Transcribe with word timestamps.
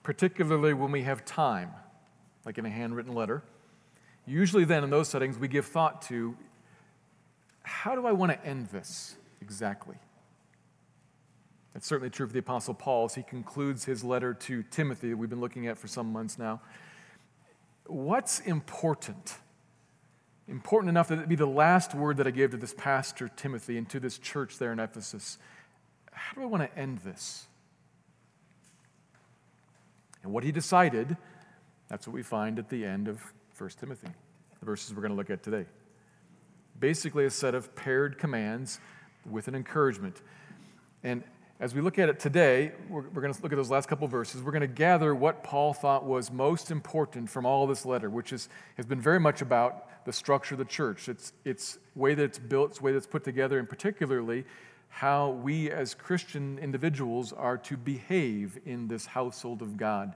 particularly 0.04 0.74
when 0.74 0.92
we 0.92 1.04
have 1.04 1.26
time, 1.26 1.72
like 2.46 2.58
in 2.58 2.66
a 2.66 2.70
handwritten 2.70 3.14
letter. 3.14 3.44
Usually, 4.26 4.66
then, 4.66 4.84
in 4.84 4.90
those 4.90 5.10
settings, 5.10 5.38
we 5.38 5.48
give 5.48 5.66
thought 5.66 6.02
to 6.04 6.38
how 7.64 7.96
do 7.96 8.06
I 8.06 8.12
want 8.12 8.32
to 8.32 8.46
end 8.46 8.68
this 8.68 9.16
exactly? 9.42 9.96
That's 11.74 11.88
certainly 11.88 12.10
true 12.10 12.28
for 12.28 12.34
the 12.34 12.40
Apostle 12.40 12.74
Paul 12.74 13.06
as 13.06 13.16
he 13.16 13.24
concludes 13.24 13.86
his 13.86 14.04
letter 14.04 14.34
to 14.34 14.64
Timothy 14.64 15.10
that 15.10 15.18
we've 15.18 15.30
been 15.30 15.42
looking 15.42 15.68
at 15.68 15.78
for 15.78 15.88
some 15.88 16.12
months 16.12 16.38
now. 16.38 16.62
What's 17.88 18.40
important? 18.42 19.38
Important 20.48 20.90
enough 20.90 21.08
that 21.08 21.20
it 21.20 21.28
be 21.28 21.36
the 21.36 21.46
last 21.46 21.96
word 21.96 22.18
that 22.18 22.28
I 22.28 22.32
gave 22.32 22.52
to 22.52 22.58
this 22.58 22.74
pastor, 22.78 23.30
Timothy, 23.30 23.78
and 23.78 23.90
to 23.90 24.00
this 24.00 24.18
church 24.18 24.58
there 24.60 24.72
in 24.72 24.80
Ephesus. 24.80 25.38
How 26.12 26.36
do 26.36 26.44
I 26.44 26.46
want 26.46 26.64
to 26.64 26.80
end 26.80 27.00
this? 27.00 27.48
And 30.24 30.32
what 30.32 30.44
he 30.44 30.52
decided, 30.52 31.18
that's 31.90 32.08
what 32.08 32.14
we 32.14 32.24
find 32.24 32.58
at 32.58 32.70
the 32.70 32.86
end 32.86 33.08
of 33.08 33.22
1 33.58 33.70
Timothy, 33.80 34.08
the 34.60 34.66
verses 34.66 34.94
we're 34.94 35.02
going 35.02 35.12
to 35.12 35.18
look 35.18 35.30
at 35.30 35.44
today. 35.44 35.66
Basically, 36.80 37.26
a 37.26 37.30
set 37.30 37.54
of 37.54 37.76
paired 37.76 38.18
commands 38.18 38.80
with 39.30 39.48
an 39.48 39.56
encouragement. 39.56 40.22
And 41.04 41.24
as 41.60 41.76
we 41.76 41.82
look 41.82 42.00
at 42.00 42.10
it 42.10 42.20
today, 42.20 42.72
we're, 42.90 43.02
we're 43.02 43.22
going 43.22 43.34
to 43.34 43.42
look 43.42 43.52
at 43.52 43.56
those 43.56 43.70
last 43.70 43.88
couple 43.88 44.08
verses. 44.08 44.42
We're 44.42 44.52
going 44.52 44.62
to 44.62 44.68
gather 44.68 45.14
what 45.14 45.44
Paul 45.44 45.74
thought 45.74 46.06
was 46.06 46.32
most 46.32 46.72
important 46.72 47.30
from 47.30 47.46
all 47.46 47.68
this 47.68 47.86
letter, 47.86 48.10
which 48.10 48.34
is, 48.34 48.50
has 48.76 48.86
been 48.86 49.02
very 49.02 49.20
much 49.20 49.42
about 49.42 50.06
the 50.06 50.14
structure 50.14 50.56
of 50.56 50.60
the 50.60 50.66
church, 50.66 51.08
its, 51.08 51.32
its 51.46 51.78
way 51.96 52.16
that 52.16 52.24
it's 52.24 52.40
built, 52.40 52.72
its 52.72 52.82
way 52.82 52.92
that 52.92 52.98
it's 52.98 53.08
put 53.08 53.24
together, 53.24 53.60
and 53.60 53.70
particularly 53.70 54.46
how 54.94 55.32
we 55.32 55.72
as 55.72 55.96
Christian 55.96 56.60
individuals 56.60 57.34
are 57.34 57.58
to 57.58 57.76
behave 57.76 58.60
in 58.64 58.88
this 58.88 59.08
household 59.08 59.64
of 59.64 59.76
God, 59.76 60.14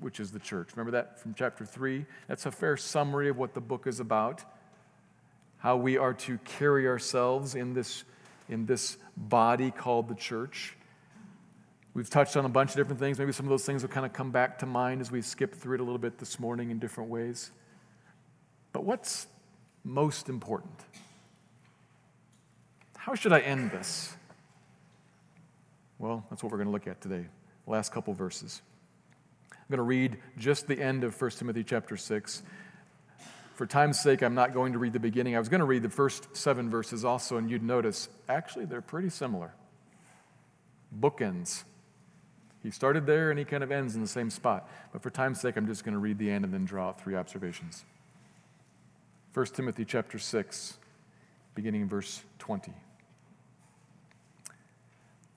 which 0.00 0.18
is 0.18 0.32
the 0.32 0.38
church. 0.38 0.70
Remember 0.74 0.92
that 0.92 1.20
from 1.20 1.34
chapter 1.34 1.66
3? 1.66 2.06
That's 2.26 2.46
a 2.46 2.50
fair 2.50 2.78
summary 2.78 3.28
of 3.28 3.36
what 3.36 3.52
the 3.52 3.60
book 3.60 3.86
is 3.86 4.00
about. 4.00 4.44
How 5.58 5.76
we 5.76 5.98
are 5.98 6.14
to 6.14 6.38
carry 6.38 6.88
ourselves 6.88 7.54
in 7.54 7.74
this, 7.74 8.04
in 8.48 8.64
this 8.64 8.96
body 9.14 9.70
called 9.70 10.08
the 10.08 10.14
church. 10.14 10.74
We've 11.92 12.08
touched 12.08 12.38
on 12.38 12.46
a 12.46 12.48
bunch 12.48 12.70
of 12.70 12.76
different 12.76 12.98
things. 12.98 13.18
Maybe 13.18 13.32
some 13.32 13.44
of 13.44 13.50
those 13.50 13.66
things 13.66 13.82
will 13.82 13.90
kind 13.90 14.06
of 14.06 14.14
come 14.14 14.30
back 14.30 14.58
to 14.60 14.66
mind 14.66 15.02
as 15.02 15.10
we 15.10 15.20
skip 15.20 15.54
through 15.54 15.74
it 15.74 15.80
a 15.80 15.84
little 15.84 15.98
bit 15.98 16.16
this 16.16 16.40
morning 16.40 16.70
in 16.70 16.78
different 16.78 17.10
ways. 17.10 17.50
But 18.72 18.84
what's 18.84 19.26
most 19.84 20.30
important? 20.30 20.80
How 23.02 23.16
should 23.16 23.32
I 23.32 23.40
end 23.40 23.72
this? 23.72 24.14
Well, 25.98 26.24
that's 26.30 26.40
what 26.40 26.52
we're 26.52 26.58
going 26.58 26.68
to 26.68 26.72
look 26.72 26.86
at 26.86 27.00
today. 27.00 27.26
Last 27.66 27.90
couple 27.90 28.14
verses. 28.14 28.62
I'm 29.50 29.58
going 29.68 29.78
to 29.78 29.82
read 29.82 30.18
just 30.38 30.68
the 30.68 30.80
end 30.80 31.02
of 31.02 31.20
1 31.20 31.30
Timothy 31.32 31.64
chapter 31.64 31.96
6. 31.96 32.44
For 33.54 33.66
time's 33.66 33.98
sake, 33.98 34.22
I'm 34.22 34.36
not 34.36 34.54
going 34.54 34.74
to 34.74 34.78
read 34.78 34.92
the 34.92 35.00
beginning. 35.00 35.34
I 35.34 35.40
was 35.40 35.48
going 35.48 35.58
to 35.58 35.64
read 35.64 35.82
the 35.82 35.88
first 35.88 36.36
seven 36.36 36.70
verses 36.70 37.04
also, 37.04 37.38
and 37.38 37.50
you'd 37.50 37.64
notice 37.64 38.08
actually 38.28 38.66
they're 38.66 38.80
pretty 38.80 39.08
similar. 39.08 39.52
Bookends. 40.96 41.64
He 42.62 42.70
started 42.70 43.04
there 43.04 43.30
and 43.30 43.38
he 43.38 43.44
kind 43.44 43.64
of 43.64 43.72
ends 43.72 43.96
in 43.96 44.00
the 44.00 44.06
same 44.06 44.30
spot. 44.30 44.70
But 44.92 45.02
for 45.02 45.10
time's 45.10 45.40
sake, 45.40 45.56
I'm 45.56 45.66
just 45.66 45.82
going 45.82 45.94
to 45.94 45.98
read 45.98 46.18
the 46.18 46.30
end 46.30 46.44
and 46.44 46.54
then 46.54 46.64
draw 46.64 46.90
out 46.90 47.00
three 47.00 47.16
observations. 47.16 47.84
1 49.34 49.46
Timothy 49.46 49.84
chapter 49.84 50.20
6, 50.20 50.78
beginning 51.56 51.80
in 51.80 51.88
verse 51.88 52.22
20. 52.38 52.72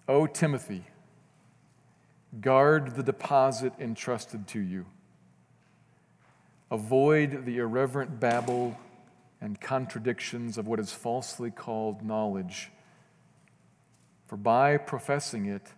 O 0.07 0.27
Timothy, 0.27 0.85
guard 2.39 2.95
the 2.95 3.03
deposit 3.03 3.73
entrusted 3.79 4.47
to 4.49 4.59
you. 4.59 4.85
Avoid 6.69 7.45
the 7.45 7.57
irreverent 7.57 8.19
babble 8.19 8.77
and 9.41 9.59
contradictions 9.59 10.57
of 10.57 10.67
what 10.67 10.79
is 10.79 10.91
falsely 10.91 11.51
called 11.51 12.03
knowledge. 12.03 12.71
For 14.27 14.37
by 14.37 14.77
professing 14.77 15.45
it, 15.45 15.73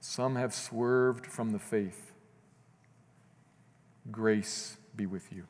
some 0.00 0.36
have 0.36 0.54
swerved 0.54 1.26
from 1.26 1.50
the 1.50 1.58
faith. 1.58 2.12
Grace 4.10 4.76
be 4.96 5.06
with 5.06 5.32
you. 5.32 5.44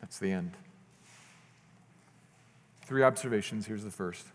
That's 0.00 0.18
the 0.18 0.30
end. 0.30 0.52
Three 2.84 3.02
observations. 3.02 3.66
Here's 3.66 3.84
the 3.84 3.90
first 3.90 4.26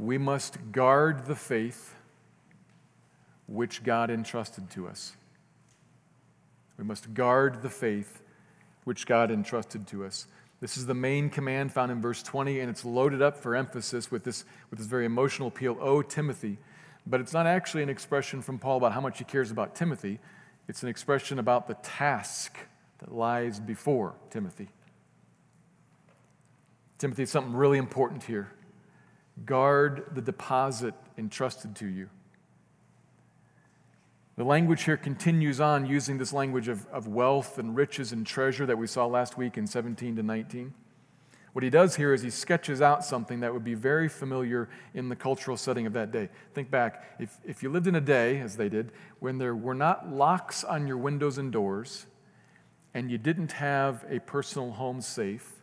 we 0.00 0.16
must 0.16 0.72
guard 0.72 1.26
the 1.26 1.36
faith 1.36 1.94
which 3.46 3.84
God 3.84 4.10
entrusted 4.10 4.70
to 4.70 4.88
us. 4.88 5.14
We 6.78 6.84
must 6.84 7.12
guard 7.12 7.60
the 7.60 7.68
faith 7.68 8.22
which 8.84 9.06
God 9.06 9.30
entrusted 9.30 9.86
to 9.88 10.06
us. 10.06 10.26
This 10.60 10.78
is 10.78 10.86
the 10.86 10.94
main 10.94 11.28
command 11.28 11.72
found 11.72 11.92
in 11.92 12.00
verse 12.00 12.22
20, 12.22 12.60
and 12.60 12.70
it's 12.70 12.82
loaded 12.82 13.20
up 13.20 13.36
for 13.36 13.54
emphasis 13.54 14.10
with 14.10 14.24
this, 14.24 14.44
with 14.70 14.78
this 14.78 14.88
very 14.88 15.04
emotional 15.04 15.48
appeal, 15.48 15.76
Oh, 15.80 16.00
Timothy. 16.00 16.56
But 17.06 17.20
it's 17.20 17.34
not 17.34 17.46
actually 17.46 17.82
an 17.82 17.90
expression 17.90 18.40
from 18.40 18.58
Paul 18.58 18.78
about 18.78 18.92
how 18.92 19.02
much 19.02 19.18
he 19.18 19.24
cares 19.24 19.50
about 19.50 19.74
Timothy, 19.74 20.18
it's 20.66 20.82
an 20.82 20.88
expression 20.88 21.38
about 21.38 21.68
the 21.68 21.74
task 21.74 22.56
that 23.00 23.12
lies 23.12 23.60
before 23.60 24.14
Timothy. 24.30 24.68
Timothy, 26.96 27.26
something 27.26 27.54
really 27.54 27.78
important 27.78 28.22
here. 28.22 28.50
Guard 29.44 30.04
the 30.14 30.20
deposit 30.20 30.94
entrusted 31.16 31.74
to 31.76 31.86
you. 31.86 32.08
The 34.36 34.44
language 34.44 34.84
here 34.84 34.96
continues 34.96 35.60
on 35.60 35.84
using 35.86 36.16
this 36.16 36.32
language 36.32 36.68
of, 36.68 36.86
of 36.86 37.06
wealth 37.06 37.58
and 37.58 37.76
riches 37.76 38.12
and 38.12 38.26
treasure 38.26 38.64
that 38.64 38.78
we 38.78 38.86
saw 38.86 39.06
last 39.06 39.36
week 39.36 39.58
in 39.58 39.66
17 39.66 40.16
to 40.16 40.22
19. 40.22 40.72
What 41.52 41.64
he 41.64 41.70
does 41.70 41.96
here 41.96 42.14
is 42.14 42.22
he 42.22 42.30
sketches 42.30 42.80
out 42.80 43.04
something 43.04 43.40
that 43.40 43.52
would 43.52 43.64
be 43.64 43.74
very 43.74 44.08
familiar 44.08 44.68
in 44.94 45.08
the 45.08 45.16
cultural 45.16 45.56
setting 45.56 45.84
of 45.86 45.92
that 45.94 46.12
day. 46.12 46.28
Think 46.54 46.70
back, 46.70 47.16
if, 47.18 47.38
if 47.44 47.62
you 47.62 47.70
lived 47.70 47.88
in 47.88 47.96
a 47.96 48.00
day, 48.00 48.40
as 48.40 48.56
they 48.56 48.68
did, 48.68 48.92
when 49.18 49.38
there 49.38 49.54
were 49.54 49.74
not 49.74 50.10
locks 50.10 50.62
on 50.62 50.86
your 50.86 50.96
windows 50.96 51.38
and 51.38 51.50
doors, 51.50 52.06
and 52.94 53.10
you 53.10 53.18
didn't 53.18 53.52
have 53.52 54.04
a 54.08 54.20
personal 54.20 54.70
home 54.70 55.00
safe, 55.00 55.59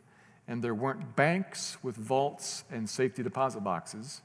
and 0.48 0.64
there 0.64 0.74
weren't 0.74 1.16
banks 1.16 1.78
with 1.84 1.96
vaults 1.96 2.64
and 2.72 2.90
safety 2.90 3.22
deposit 3.22 3.62
boxes, 3.62 4.22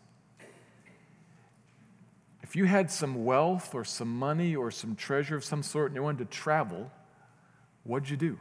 if 2.43 2.57
you 2.57 2.67
had 2.67 2.91
some 2.91 3.25
wealth 3.25 3.75
or 3.75 3.85
some 3.85 4.15
money 4.15 4.55
or 4.55 4.71
some 4.71 4.95
treasure 4.95 5.37
of 5.37 5.45
some 5.45 5.63
sort 5.63 5.87
and 5.87 5.97
you 5.97 6.03
wanted 6.03 6.31
to 6.31 6.37
travel, 6.37 6.91
what'd 7.85 8.11
you 8.11 8.17
do? 8.17 8.39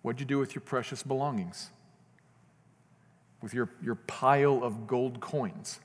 What'd 0.00 0.20
you 0.20 0.26
do 0.26 0.38
with 0.38 0.54
your 0.54 0.62
precious 0.62 1.02
belongings? 1.02 1.70
With 3.42 3.52
your, 3.52 3.68
your 3.82 3.96
pile 3.96 4.64
of 4.64 4.86
gold 4.86 5.20
coins? 5.20 5.80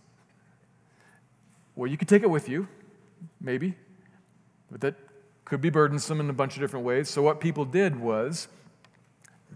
Well, 1.75 1.89
you 1.89 1.97
could 1.97 2.07
take 2.07 2.23
it 2.23 2.29
with 2.29 2.47
you, 2.47 2.67
maybe, 3.41 3.75
but 4.71 4.81
that 4.81 4.95
could 5.43 5.59
be 5.59 5.69
burdensome 5.69 6.19
in 6.19 6.29
a 6.29 6.33
bunch 6.33 6.55
of 6.55 6.61
different 6.61 6.85
ways. 6.85 7.09
So, 7.09 7.21
what 7.21 7.41
people 7.41 7.65
did 7.65 7.99
was 7.99 8.47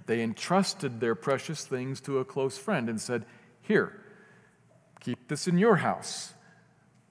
they 0.05 0.21
entrusted 0.21 0.99
their 0.99 1.15
precious 1.15 1.65
things 1.65 1.99
to 2.01 2.19
a 2.19 2.25
close 2.25 2.57
friend 2.57 2.89
and 2.89 2.99
said, 3.01 3.25
Here, 3.61 3.99
keep 4.99 5.27
this 5.27 5.47
in 5.47 5.57
your 5.57 5.77
house. 5.77 6.33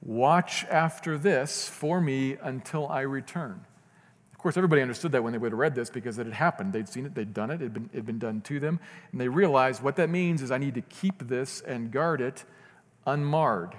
Watch 0.00 0.64
after 0.66 1.16
this 1.16 1.68
for 1.68 2.00
me 2.00 2.36
until 2.42 2.88
I 2.88 3.00
return. 3.00 3.64
Of 4.32 4.38
course, 4.38 4.56
everybody 4.58 4.82
understood 4.82 5.12
that 5.12 5.24
when 5.24 5.32
they 5.32 5.38
would 5.38 5.52
have 5.52 5.58
read 5.58 5.74
this 5.74 5.88
because 5.88 6.18
it 6.18 6.26
had 6.26 6.34
happened. 6.34 6.74
They'd 6.74 6.88
seen 6.88 7.06
it, 7.06 7.14
they'd 7.14 7.32
done 7.32 7.50
it, 7.50 7.62
it 7.62 7.64
had 7.64 7.74
been, 7.74 7.90
it 7.92 7.96
had 7.96 8.06
been 8.06 8.18
done 8.18 8.42
to 8.42 8.60
them. 8.60 8.78
And 9.10 9.20
they 9.20 9.28
realized 9.28 9.82
what 9.82 9.96
that 9.96 10.10
means 10.10 10.42
is 10.42 10.50
I 10.50 10.58
need 10.58 10.74
to 10.74 10.82
keep 10.82 11.26
this 11.26 11.62
and 11.62 11.90
guard 11.90 12.20
it 12.20 12.44
unmarred. 13.06 13.74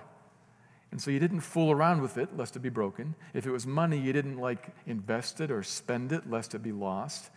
And 0.91 1.01
so 1.01 1.11
you 1.11 1.19
didn't 1.19 1.41
fool 1.41 1.71
around 1.71 2.01
with 2.01 2.17
it 2.17 2.35
lest 2.35 2.55
it 2.55 2.59
be 2.59 2.69
broken. 2.69 3.15
If 3.33 3.45
it 3.45 3.51
was 3.51 3.67
money, 3.67 3.99
you 3.99 4.13
didn't 4.13 4.37
like 4.37 4.69
invest 4.87 5.41
it 5.41 5.51
or 5.51 5.61
spend 5.61 6.11
it 6.11 6.29
lest 6.29 6.55
it 6.55 6.63
be 6.63 6.71
lost. 6.71 7.29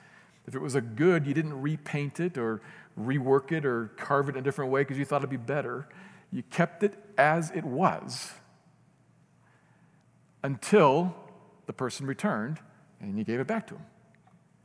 If 0.49 0.55
it 0.55 0.62
was 0.62 0.75
a 0.75 0.81
good, 0.81 1.27
you 1.27 1.35
didn't 1.35 1.61
repaint 1.61 2.21
it 2.21 2.39
or 2.39 2.62
rework 2.99 3.53
it 3.53 3.67
or 3.67 3.89
carve 3.99 4.31
it 4.31 4.33
in 4.33 4.39
a 4.39 4.43
different 4.43 4.71
way 4.71 4.81
because 4.81 4.97
you 4.97 5.05
thought 5.05 5.19
it'd 5.19 5.29
be 5.29 5.37
better. 5.37 5.87
You 6.33 6.43
kept 6.43 6.83
it 6.83 6.95
as 7.19 7.50
it 7.50 7.65
was 7.65 8.33
until 10.43 11.15
the 11.67 11.75
person 11.75 12.06
returned 12.06 12.61
and 12.99 13.19
you 13.19 13.25
gave 13.25 13.41
it 13.41 13.47
back 13.47 13.67
to 13.67 13.75
him, 13.75 13.83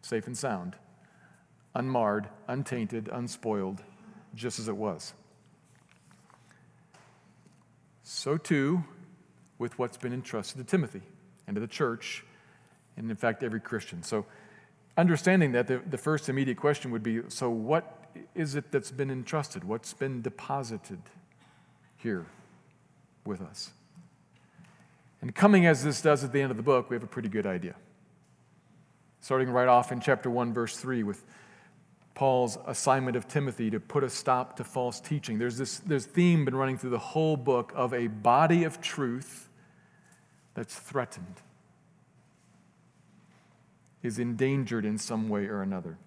safe 0.01 0.25
and 0.25 0.37
sound, 0.37 0.77
unmarred, 1.75 2.29
untainted, 2.47 3.09
unspoiled, 3.11 3.83
just 4.33 4.59
as 4.59 4.69
it 4.69 4.77
was. 4.77 5.13
So 8.03 8.37
too 8.37 8.85
with 9.57 9.77
what's 9.77 9.97
been 9.97 10.13
entrusted 10.13 10.59
to 10.59 10.63
Timothy 10.63 11.01
and 11.45 11.55
to 11.57 11.59
the 11.59 11.67
church, 11.67 12.23
and 12.95 13.11
in 13.11 13.17
fact, 13.17 13.43
every 13.43 13.59
Christian. 13.59 14.01
So, 14.01 14.25
understanding 14.97 15.51
that, 15.53 15.67
the, 15.67 15.81
the 15.89 15.97
first 15.97 16.29
immediate 16.29 16.57
question 16.57 16.91
would 16.91 17.03
be 17.03 17.21
so, 17.27 17.49
what 17.49 17.99
is 18.35 18.55
it 18.55 18.71
that's 18.71 18.91
been 18.91 19.09
entrusted? 19.09 19.63
What's 19.63 19.93
been 19.93 20.21
deposited 20.21 21.01
here 21.97 22.25
with 23.25 23.41
us? 23.41 23.71
And 25.21 25.33
coming 25.33 25.65
as 25.65 25.83
this 25.83 26.01
does 26.01 26.23
at 26.23 26.33
the 26.33 26.41
end 26.41 26.51
of 26.51 26.57
the 26.57 26.63
book, 26.63 26.89
we 26.89 26.95
have 26.95 27.03
a 27.03 27.07
pretty 27.07 27.29
good 27.29 27.45
idea. 27.45 27.75
Starting 29.21 29.49
right 29.49 29.69
off 29.69 29.91
in 29.91 30.01
chapter 30.01 30.29
1, 30.29 30.53
verse 30.53 30.77
3, 30.77 31.03
with 31.03 31.23
Paul's 32.13 32.57
assignment 32.67 33.15
of 33.15 33.27
Timothy 33.27 33.71
to 33.71 33.79
put 33.79 34.03
a 34.03 34.09
stop 34.09 34.57
to 34.57 34.63
false 34.63 34.99
teaching. 34.99 35.39
There's 35.39 35.57
this 35.57 35.79
there's 35.79 36.05
theme 36.05 36.45
been 36.45 36.55
running 36.55 36.77
through 36.77 36.91
the 36.91 36.99
whole 36.99 37.37
book 37.37 37.71
of 37.75 37.93
a 37.93 38.07
body 38.07 38.65
of 38.65 38.81
truth 38.81 39.49
that's 40.53 40.75
threatened, 40.75 41.41
is 44.03 44.19
endangered 44.19 44.85
in 44.85 44.97
some 44.97 45.29
way 45.29 45.47
or 45.47 45.61
another. 45.61 45.97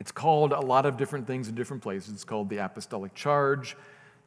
It's 0.00 0.10
called 0.10 0.52
a 0.52 0.60
lot 0.60 0.86
of 0.86 0.96
different 0.96 1.26
things 1.26 1.48
in 1.48 1.54
different 1.54 1.82
places. 1.82 2.14
It's 2.14 2.24
called 2.24 2.48
the 2.48 2.56
apostolic 2.56 3.14
charge, 3.14 3.76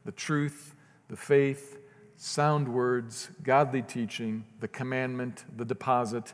the 0.06 0.12
truth, 0.12 0.76
the 1.10 1.18
faith, 1.18 1.80
sound 2.16 2.68
words, 2.68 3.30
godly 3.42 3.82
teaching, 3.82 4.46
the 4.60 4.68
commandment, 4.68 5.44
the 5.58 5.66
deposit, 5.66 6.34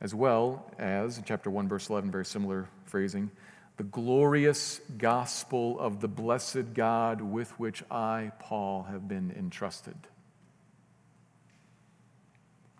as 0.00 0.14
well 0.14 0.70
as, 0.78 1.18
in 1.18 1.24
chapter 1.24 1.50
1, 1.50 1.68
verse 1.68 1.90
11, 1.90 2.10
very 2.10 2.24
similar 2.24 2.68
phrasing, 2.84 3.30
the 3.76 3.84
glorious 3.84 4.80
gospel 4.96 5.78
of 5.80 6.00
the 6.00 6.08
blessed 6.08 6.74
God 6.74 7.20
with 7.20 7.50
which 7.58 7.82
I, 7.90 8.32
Paul, 8.38 8.84
have 8.84 9.08
been 9.08 9.32
entrusted. 9.36 9.96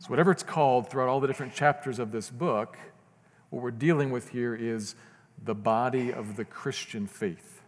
So, 0.01 0.09
whatever 0.09 0.31
it's 0.31 0.45
called 0.45 0.91
throughout 0.91 1.09
all 1.09 1.21
the 1.21 1.27
different 1.27 1.55
chapters 1.55 1.99
of 1.99 2.13
this 2.13 2.31
book, 2.31 2.79
what 3.51 3.63
we're 3.63 3.71
dealing 3.71 4.11
with 4.11 4.31
here 4.31 4.55
is 4.55 4.95
the 5.43 5.55
body 5.55 6.13
of 6.13 6.37
the 6.37 6.45
Christian 6.45 7.07
faith. 7.07 7.63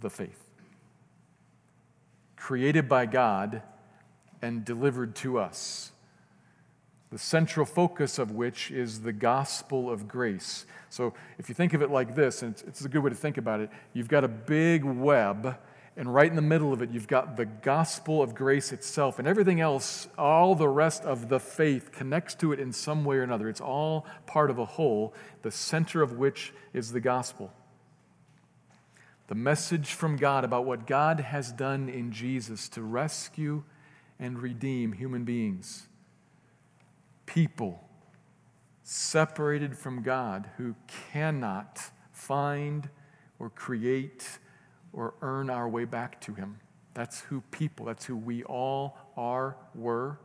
The 0.00 0.10
faith. 0.10 0.50
Created 2.36 2.88
by 2.88 3.06
God 3.06 3.62
and 4.42 4.64
delivered 4.64 5.14
to 5.16 5.38
us. 5.38 5.92
The 7.10 7.18
central 7.18 7.66
focus 7.66 8.18
of 8.18 8.30
which 8.30 8.70
is 8.70 9.00
the 9.00 9.12
gospel 9.12 9.90
of 9.90 10.06
grace. 10.06 10.64
So, 10.90 11.12
if 11.38 11.48
you 11.48 11.54
think 11.54 11.74
of 11.74 11.82
it 11.82 11.90
like 11.90 12.14
this, 12.14 12.42
and 12.42 12.54
it's, 12.66 12.84
a 12.84 12.88
good 12.88 13.02
way 13.02 13.10
to 13.10 13.16
think 13.16 13.36
about 13.36 13.60
it, 13.60 13.70
you've 13.92 14.08
got 14.08 14.22
a 14.22 14.28
big 14.28 14.84
web 14.84 15.58
and 16.00 16.14
right 16.14 16.30
in 16.30 16.34
the 16.34 16.40
middle 16.40 16.72
of 16.72 16.80
it, 16.80 16.88
you've 16.88 17.06
got 17.06 17.36
the 17.36 17.44
gospel 17.44 18.22
of 18.22 18.34
grace 18.34 18.72
itself, 18.72 19.18
and 19.18 19.28
everything 19.28 19.60
else, 19.60 20.08
all 20.16 20.54
the 20.54 20.66
rest 20.66 21.02
of 21.02 21.28
the 21.28 21.38
faith 21.38 21.92
connects 21.92 22.34
to 22.36 22.52
it 22.52 22.58
in 22.58 22.72
some 22.72 23.04
way 23.04 23.16
or 23.16 23.22
another. 23.22 23.50
It's 23.50 23.60
all 23.60 24.06
part 24.24 24.48
of 24.48 24.58
a 24.58 24.64
whole, 24.64 25.12
the 25.42 25.50
center 25.50 26.00
of 26.00 26.14
which 26.14 26.54
is 26.72 26.92
the 26.92 27.00
gospel. 27.00 27.52
The 29.28 29.34
message 29.34 29.92
from 29.92 30.16
God 30.16 30.42
about 30.42 30.64
what 30.64 30.86
God 30.86 31.20
has 31.20 31.52
done 31.52 31.90
in 31.90 32.12
Jesus 32.12 32.70
to 32.70 32.82
rescue 32.82 33.62
and 34.18 34.38
redeem 34.38 34.92
human 34.92 35.24
beings, 35.24 35.86
people 37.26 37.86
separated 38.82 39.76
from 39.76 40.02
God 40.02 40.48
who 40.56 40.76
cannot 41.12 41.90
find 42.10 42.88
or 43.38 43.50
create 43.50 44.38
or 44.92 45.14
earn 45.22 45.50
our 45.50 45.68
way 45.68 45.84
back 45.84 46.20
to 46.22 46.34
Him. 46.34 46.58
That's 46.94 47.20
who 47.20 47.40
people, 47.50 47.86
that's 47.86 48.04
who 48.04 48.16
we 48.16 48.42
all 48.44 48.98
are, 49.16 49.56
were. 49.74 50.18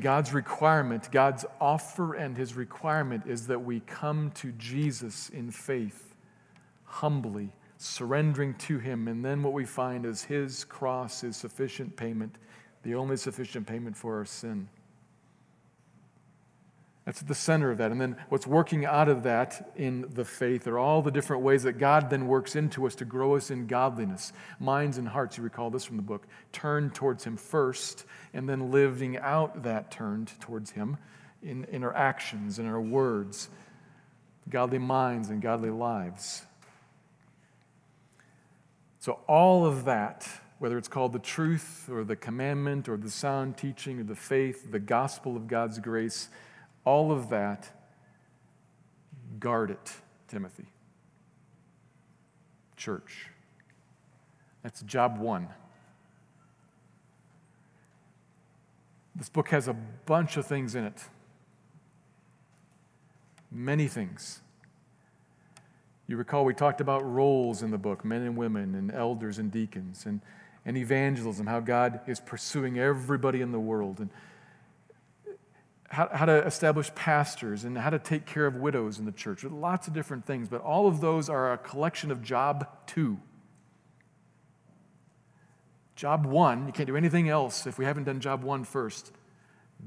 God's 0.00 0.32
requirement, 0.32 1.10
God's 1.12 1.44
offer 1.60 2.14
and 2.14 2.36
His 2.36 2.54
requirement 2.54 3.24
is 3.26 3.46
that 3.48 3.62
we 3.62 3.80
come 3.80 4.30
to 4.36 4.52
Jesus 4.52 5.28
in 5.28 5.50
faith, 5.50 6.14
humbly, 6.84 7.52
surrendering 7.76 8.54
to 8.54 8.78
Him. 8.78 9.08
And 9.08 9.24
then 9.24 9.42
what 9.42 9.52
we 9.52 9.66
find 9.66 10.06
is 10.06 10.22
His 10.22 10.64
cross 10.64 11.22
is 11.24 11.36
sufficient 11.36 11.96
payment, 11.96 12.36
the 12.84 12.94
only 12.94 13.16
sufficient 13.16 13.66
payment 13.66 13.96
for 13.96 14.16
our 14.16 14.24
sin. 14.24 14.68
That's 17.04 17.20
at 17.20 17.26
the 17.26 17.34
center 17.34 17.70
of 17.72 17.78
that. 17.78 17.90
And 17.90 18.00
then 18.00 18.16
what's 18.28 18.46
working 18.46 18.84
out 18.84 19.08
of 19.08 19.24
that 19.24 19.72
in 19.76 20.06
the 20.08 20.24
faith 20.24 20.68
are 20.68 20.78
all 20.78 21.02
the 21.02 21.10
different 21.10 21.42
ways 21.42 21.64
that 21.64 21.78
God 21.78 22.10
then 22.10 22.28
works 22.28 22.54
into 22.54 22.86
us 22.86 22.94
to 22.96 23.04
grow 23.04 23.34
us 23.34 23.50
in 23.50 23.66
godliness. 23.66 24.32
Minds 24.60 24.98
and 24.98 25.08
hearts, 25.08 25.36
you 25.36 25.42
recall 25.42 25.70
this 25.70 25.84
from 25.84 25.96
the 25.96 26.02
book, 26.02 26.28
turned 26.52 26.94
towards 26.94 27.24
Him 27.24 27.36
first, 27.36 28.04
and 28.32 28.48
then 28.48 28.70
living 28.70 29.16
out 29.16 29.64
that 29.64 29.90
turned 29.90 30.30
towards 30.40 30.70
Him 30.70 30.96
in, 31.42 31.64
in 31.64 31.82
our 31.82 31.94
actions, 31.94 32.60
in 32.60 32.66
our 32.66 32.80
words, 32.80 33.48
godly 34.48 34.78
minds 34.78 35.28
and 35.28 35.42
godly 35.42 35.70
lives. 35.70 36.44
So, 39.00 39.18
all 39.26 39.66
of 39.66 39.86
that, 39.86 40.28
whether 40.60 40.78
it's 40.78 40.86
called 40.86 41.12
the 41.12 41.18
truth 41.18 41.88
or 41.90 42.04
the 42.04 42.14
commandment 42.14 42.88
or 42.88 42.96
the 42.96 43.10
sound 43.10 43.56
teaching 43.56 43.98
or 43.98 44.04
the 44.04 44.14
faith, 44.14 44.70
the 44.70 44.78
gospel 44.78 45.36
of 45.36 45.48
God's 45.48 45.80
grace, 45.80 46.28
all 46.84 47.12
of 47.12 47.30
that, 47.30 47.70
guard 49.38 49.70
it, 49.70 49.92
Timothy. 50.28 50.66
Church. 52.76 53.28
That's 54.62 54.82
job 54.82 55.18
one. 55.18 55.48
This 59.14 59.28
book 59.28 59.50
has 59.50 59.68
a 59.68 59.74
bunch 59.74 60.36
of 60.36 60.46
things 60.46 60.74
in 60.74 60.84
it. 60.84 61.00
Many 63.50 63.86
things. 63.86 64.40
You 66.06 66.16
recall 66.16 66.44
we 66.44 66.54
talked 66.54 66.80
about 66.80 67.04
roles 67.04 67.62
in 67.62 67.70
the 67.70 67.78
book 67.78 68.04
men 68.04 68.22
and 68.22 68.36
women, 68.36 68.74
and 68.74 68.90
elders 68.92 69.38
and 69.38 69.50
deacons, 69.50 70.06
and, 70.06 70.20
and 70.64 70.76
evangelism, 70.76 71.46
how 71.46 71.60
God 71.60 72.00
is 72.06 72.20
pursuing 72.20 72.78
everybody 72.78 73.40
in 73.40 73.52
the 73.52 73.60
world. 73.60 74.00
And 74.00 74.10
how, 75.92 76.08
how 76.10 76.24
to 76.24 76.44
establish 76.46 76.92
pastors 76.94 77.64
and 77.64 77.76
how 77.76 77.90
to 77.90 77.98
take 77.98 78.24
care 78.24 78.46
of 78.46 78.56
widows 78.56 78.98
in 78.98 79.04
the 79.04 79.12
church. 79.12 79.44
Lots 79.44 79.86
of 79.88 79.92
different 79.92 80.24
things, 80.24 80.48
but 80.48 80.62
all 80.62 80.88
of 80.88 81.02
those 81.02 81.28
are 81.28 81.52
a 81.52 81.58
collection 81.58 82.10
of 82.10 82.22
job 82.22 82.66
two. 82.86 83.18
Job 85.94 86.24
one, 86.24 86.66
you 86.66 86.72
can't 86.72 86.86
do 86.86 86.96
anything 86.96 87.28
else 87.28 87.66
if 87.66 87.78
we 87.78 87.84
haven't 87.84 88.04
done 88.04 88.20
job 88.20 88.42
one 88.42 88.64
first. 88.64 89.12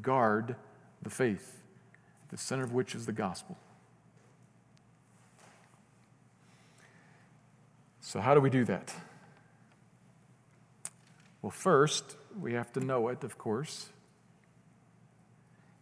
Guard 0.04 0.56
the 1.02 1.10
faith, 1.10 1.64
the 2.30 2.38
center 2.38 2.64
of 2.64 2.72
which 2.72 2.94
is 2.94 3.08
the 3.08 3.12
gospel. 3.12 3.58
So, 8.00 8.20
how 8.20 8.36
do 8.36 8.42
we 8.42 8.52
do 8.52 8.64
that? 8.66 8.94
Well, 11.42 11.50
first, 11.50 12.16
we 12.40 12.54
have 12.54 12.72
to 12.74 12.80
know 12.80 13.08
it, 13.08 13.24
of 13.24 13.40
course. 13.40 13.90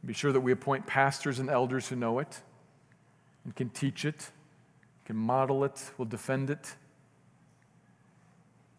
Be 0.05 0.13
sure 0.13 0.31
that 0.31 0.41
we 0.41 0.51
appoint 0.51 0.85
pastors 0.85 1.39
and 1.39 1.49
elders 1.49 1.87
who 1.87 1.95
know 1.95 2.19
it 2.19 2.41
and 3.45 3.55
can 3.55 3.69
teach 3.69 4.03
it, 4.03 4.31
can 5.05 5.15
model 5.15 5.63
it, 5.63 5.91
will 5.97 6.05
defend 6.05 6.49
it. 6.49 6.75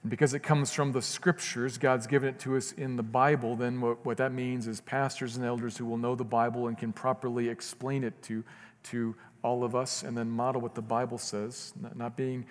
And 0.03 0.11
because 0.11 0.35
it 0.35 0.41
comes 0.41 0.71
from 0.71 0.93
the 0.93 1.01
scriptures, 1.01 1.79
God's 1.79 2.07
given 2.07 2.29
it 2.29 2.39
to 2.41 2.57
us 2.57 2.73
in 2.73 2.97
the 2.97 3.03
Bible, 3.03 3.57
then 3.57 3.81
what, 3.81 4.05
what 4.05 4.19
that 4.19 4.33
means 4.33 4.67
is 4.67 4.83
pastors 4.83 5.37
and 5.37 5.47
elders 5.47 5.79
who 5.79 5.87
will 5.87 5.97
know 5.97 6.15
the 6.15 6.25
Bible 6.25 6.69
and 6.69 6.77
can 6.77 6.93
properly 6.93 7.49
explain 7.49 8.05
it 8.05 8.23
to, 8.25 8.45
to 8.85 9.15
all 9.43 9.65
of 9.65 9.75
us 9.75 10.03
and 10.03 10.17
then 10.17 10.29
model 10.29 10.61
what 10.61 10.75
the 10.75 10.83
Bible 10.83 11.17
says, 11.17 11.73
not, 11.81 11.97
not 11.97 12.17
being 12.19 12.45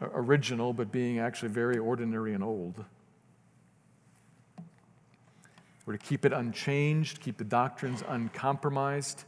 original, 0.00 0.72
but 0.72 0.90
being 0.90 1.18
actually 1.18 1.50
very 1.50 1.76
ordinary 1.76 2.32
and 2.32 2.42
old. 2.42 2.82
We're 5.86 5.96
to 5.96 6.04
keep 6.04 6.24
it 6.24 6.32
unchanged, 6.32 7.20
keep 7.20 7.38
the 7.38 7.44
doctrines 7.44 8.02
uncompromised. 8.06 9.24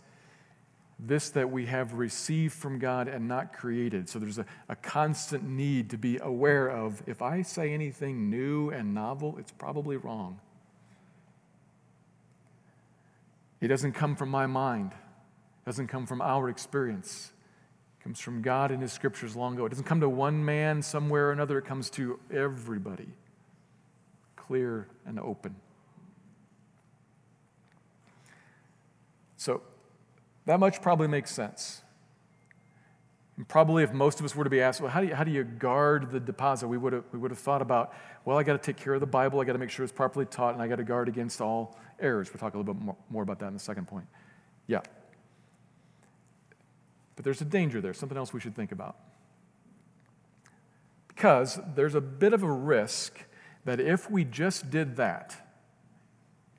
This 0.98 1.30
that 1.30 1.48
we 1.52 1.66
have 1.66 1.92
received 1.92 2.54
from 2.54 2.80
God 2.80 3.06
and 3.06 3.28
not 3.28 3.52
created. 3.52 4.08
So 4.08 4.18
there's 4.18 4.38
a, 4.38 4.46
a 4.68 4.74
constant 4.74 5.44
need 5.44 5.90
to 5.90 5.96
be 5.96 6.18
aware 6.18 6.68
of 6.68 7.00
if 7.06 7.22
I 7.22 7.42
say 7.42 7.72
anything 7.72 8.28
new 8.28 8.70
and 8.70 8.92
novel, 8.92 9.36
it's 9.38 9.52
probably 9.52 9.96
wrong. 9.96 10.40
It 13.60 13.68
doesn't 13.68 13.92
come 13.92 14.16
from 14.16 14.28
my 14.28 14.46
mind, 14.46 14.92
it 14.92 15.66
doesn't 15.66 15.86
come 15.86 16.06
from 16.06 16.20
our 16.20 16.48
experience. 16.48 17.32
It 18.00 18.02
comes 18.02 18.18
from 18.18 18.42
God 18.42 18.72
in 18.72 18.80
His 18.80 18.92
scriptures 18.92 19.36
long 19.36 19.54
ago. 19.54 19.66
It 19.66 19.70
doesn't 19.70 19.84
come 19.84 20.00
to 20.00 20.08
one 20.08 20.44
man 20.44 20.82
somewhere 20.82 21.28
or 21.28 21.32
another, 21.32 21.58
it 21.58 21.64
comes 21.64 21.90
to 21.90 22.18
everybody 22.32 23.08
clear 24.36 24.88
and 25.06 25.20
open. 25.20 25.54
So, 29.38 29.62
that 30.44 30.60
much 30.60 30.82
probably 30.82 31.08
makes 31.08 31.30
sense. 31.30 31.82
And 33.36 33.46
probably 33.46 33.84
if 33.84 33.92
most 33.92 34.18
of 34.18 34.26
us 34.26 34.34
were 34.34 34.42
to 34.42 34.50
be 34.50 34.60
asked, 34.60 34.80
well, 34.80 34.90
how 34.90 35.00
do 35.00 35.06
you, 35.06 35.14
how 35.14 35.22
do 35.22 35.30
you 35.30 35.44
guard 35.44 36.10
the 36.10 36.18
deposit? 36.18 36.66
We 36.66 36.76
would 36.76 36.92
have, 36.92 37.04
we 37.12 37.20
would 37.20 37.30
have 37.30 37.38
thought 37.38 37.62
about, 37.62 37.94
well, 38.24 38.36
I 38.36 38.42
got 38.42 38.54
to 38.54 38.58
take 38.58 38.76
care 38.76 38.94
of 38.94 39.00
the 39.00 39.06
Bible, 39.06 39.40
I 39.40 39.44
got 39.44 39.52
to 39.52 39.60
make 39.60 39.70
sure 39.70 39.84
it's 39.84 39.92
properly 39.92 40.26
taught, 40.26 40.54
and 40.54 40.62
I 40.62 40.66
got 40.66 40.76
to 40.76 40.84
guard 40.84 41.08
against 41.08 41.40
all 41.40 41.78
errors. 42.00 42.30
We'll 42.30 42.40
talk 42.40 42.54
a 42.54 42.58
little 42.58 42.74
bit 42.74 42.82
more, 42.82 42.96
more 43.08 43.22
about 43.22 43.38
that 43.38 43.46
in 43.46 43.54
the 43.54 43.60
second 43.60 43.86
point. 43.86 44.06
Yeah. 44.66 44.80
But 47.14 47.24
there's 47.24 47.40
a 47.40 47.44
danger 47.44 47.80
there, 47.80 47.94
something 47.94 48.18
else 48.18 48.32
we 48.32 48.40
should 48.40 48.56
think 48.56 48.72
about. 48.72 48.96
Because 51.06 51.60
there's 51.76 51.94
a 51.94 52.00
bit 52.00 52.32
of 52.32 52.42
a 52.42 52.50
risk 52.50 53.24
that 53.64 53.78
if 53.78 54.10
we 54.10 54.24
just 54.24 54.70
did 54.70 54.96
that, 54.96 55.36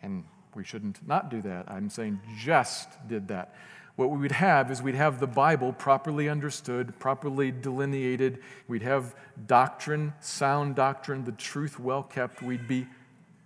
and 0.01 0.23
we 0.59 0.65
shouldn't 0.65 1.07
not 1.07 1.29
do 1.29 1.41
that, 1.41 1.71
I'm 1.71 1.89
saying 1.89 2.19
just 2.37 2.89
did 3.07 3.29
that, 3.29 3.55
what 3.95 4.09
we 4.09 4.17
would 4.17 4.33
have 4.33 4.69
is 4.71 4.81
we'd 4.81 4.95
have 4.95 5.21
the 5.21 5.27
Bible 5.27 5.71
properly 5.71 6.27
understood, 6.27 6.99
properly 6.99 7.49
delineated. 7.49 8.39
We'd 8.67 8.81
have 8.81 9.15
doctrine, 9.47 10.13
sound 10.19 10.75
doctrine, 10.75 11.23
the 11.23 11.31
truth 11.31 11.79
well 11.79 12.03
kept. 12.03 12.41
We'd 12.41 12.67
be 12.67 12.87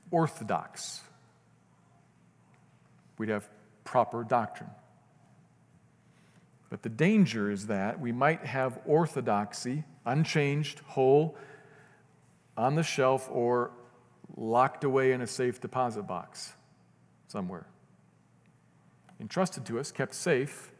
orthodox. 0.10 1.01
We'd 3.20 3.29
have 3.29 3.48
proper 3.84 4.24
doctrine. 4.24 4.72
But 6.72 6.82
the 6.82 6.89
danger 6.89 7.51
is 7.51 7.67
that 7.67 8.00
we 8.00 8.12
might 8.12 8.43
have 8.43 8.79
orthodoxy, 8.88 9.84
unchanged, 10.03 10.79
whole, 10.88 11.36
on 12.58 12.74
the 12.74 12.84
shelf, 12.84 13.29
or 13.32 13.70
locked 14.36 14.84
away 14.84 15.12
in 15.12 15.22
a 15.22 15.27
safe 15.27 15.62
deposit 15.62 16.03
box 16.03 16.53
somewhere 17.34 17.66
entrusted 19.20 19.66
to 19.66 19.80
us, 19.80 19.92
kept 19.92 20.13
safe, 20.13 20.72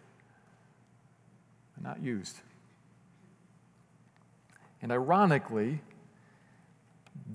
and 1.76 1.84
not 1.84 2.02
used. 2.02 2.42
And 4.82 4.92
ironically, 4.92 5.82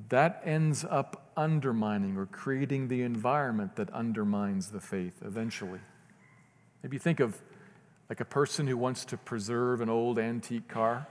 that 0.09 0.41
ends 0.45 0.85
up 0.85 1.33
undermining 1.37 2.17
or 2.17 2.27
creating 2.27 2.89
the 2.89 3.03
environment 3.03 3.75
that 3.77 3.91
undermines 3.91 4.71
the 4.71 4.81
faith 4.81 5.23
eventually. 5.25 5.81
Maybe 6.83 6.99
think 6.99 7.19
of 7.19 7.41
like 8.09 8.21
a 8.21 8.25
person 8.25 8.69
who 8.69 8.77
wants 8.77 9.05
to 9.07 9.17
preserve 9.17 9.81
an 9.81 9.89
old 9.89 10.19
antique 10.19 10.69
car. 10.69 11.09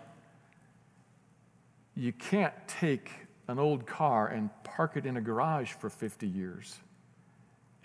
You 1.95 2.13
can't 2.13 2.53
take 2.67 3.11
an 3.47 3.59
old 3.59 3.85
car 3.85 4.27
and 4.27 4.49
park 4.63 4.95
it 4.95 5.05
in 5.05 5.17
a 5.17 5.21
garage 5.21 5.71
for 5.71 5.89
50 5.89 6.27
years 6.27 6.79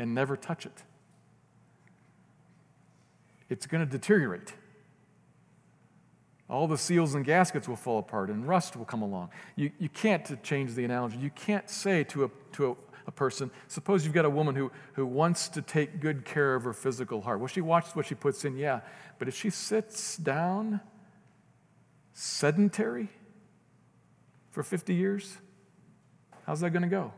and 0.02 0.14
never 0.14 0.36
touch 0.36 0.66
it 0.66 0.82
it's 3.52 3.66
going 3.66 3.86
to 3.86 3.90
deteriorate. 3.90 4.54
All 6.48 6.66
the 6.66 6.78
seals 6.78 7.14
and 7.14 7.24
gaskets 7.24 7.68
will 7.68 7.76
fall 7.76 7.98
apart 7.98 8.30
and 8.30 8.48
rust 8.48 8.76
will 8.76 8.86
come 8.86 9.02
along. 9.02 9.28
You, 9.56 9.70
you 9.78 9.90
can't, 9.90 10.24
to 10.24 10.36
change 10.36 10.74
the 10.74 10.84
analogy, 10.84 11.18
you 11.18 11.30
can't 11.30 11.68
say 11.68 12.02
to, 12.04 12.24
a, 12.24 12.30
to 12.52 12.70
a, 12.70 12.76
a 13.08 13.12
person, 13.12 13.50
suppose 13.68 14.04
you've 14.04 14.14
got 14.14 14.24
a 14.24 14.30
woman 14.30 14.54
who, 14.54 14.72
who 14.94 15.04
wants 15.06 15.48
to 15.50 15.60
take 15.60 16.00
good 16.00 16.24
care 16.24 16.54
of 16.54 16.64
her 16.64 16.72
physical 16.72 17.20
heart. 17.20 17.40
Well, 17.40 17.48
she 17.48 17.60
watches 17.60 17.94
what 17.94 18.06
she 18.06 18.14
puts 18.14 18.44
in, 18.46 18.56
yeah. 18.56 18.80
But 19.18 19.28
if 19.28 19.36
she 19.36 19.50
sits 19.50 20.16
down 20.16 20.80
sedentary 22.14 23.10
for 24.50 24.62
50 24.62 24.94
years, 24.94 25.36
how's 26.46 26.60
that 26.60 26.70
going 26.70 26.82
to 26.82 26.88
go? 26.88 27.12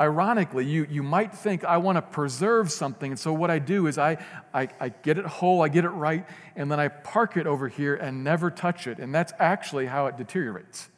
Ironically, 0.00 0.64
you, 0.64 0.86
you 0.88 1.02
might 1.02 1.34
think, 1.34 1.62
I 1.62 1.76
want 1.76 1.96
to 1.96 2.02
preserve 2.02 2.72
something. 2.72 3.12
And 3.12 3.20
so 3.20 3.34
what 3.34 3.50
I 3.50 3.58
do 3.58 3.86
is 3.86 3.98
I, 3.98 4.16
I, 4.54 4.68
I 4.80 4.88
get 4.88 5.18
it 5.18 5.26
whole, 5.26 5.60
I 5.60 5.68
get 5.68 5.84
it 5.84 5.90
right, 5.90 6.26
and 6.56 6.72
then 6.72 6.80
I 6.80 6.88
park 6.88 7.36
it 7.36 7.46
over 7.46 7.68
here 7.68 7.96
and 7.96 8.24
never 8.24 8.50
touch 8.50 8.86
it. 8.86 8.98
And 8.98 9.14
that's 9.14 9.34
actually 9.38 9.86
how 9.86 10.06
it 10.06 10.16
deteriorates. 10.16 10.88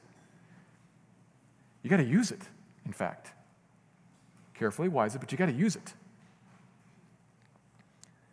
You 1.83 1.91
got 1.91 1.97
to 1.97 2.05
use 2.05 2.31
it, 2.31 2.43
in 2.87 2.93
fact. 2.93 3.33
Carefully, 4.55 4.89
wisely, 4.89 5.19
but 5.19 5.33
you 5.33 5.39
got 5.39 5.47
to 5.47 5.53
use 5.53 5.75
it. 5.75 5.93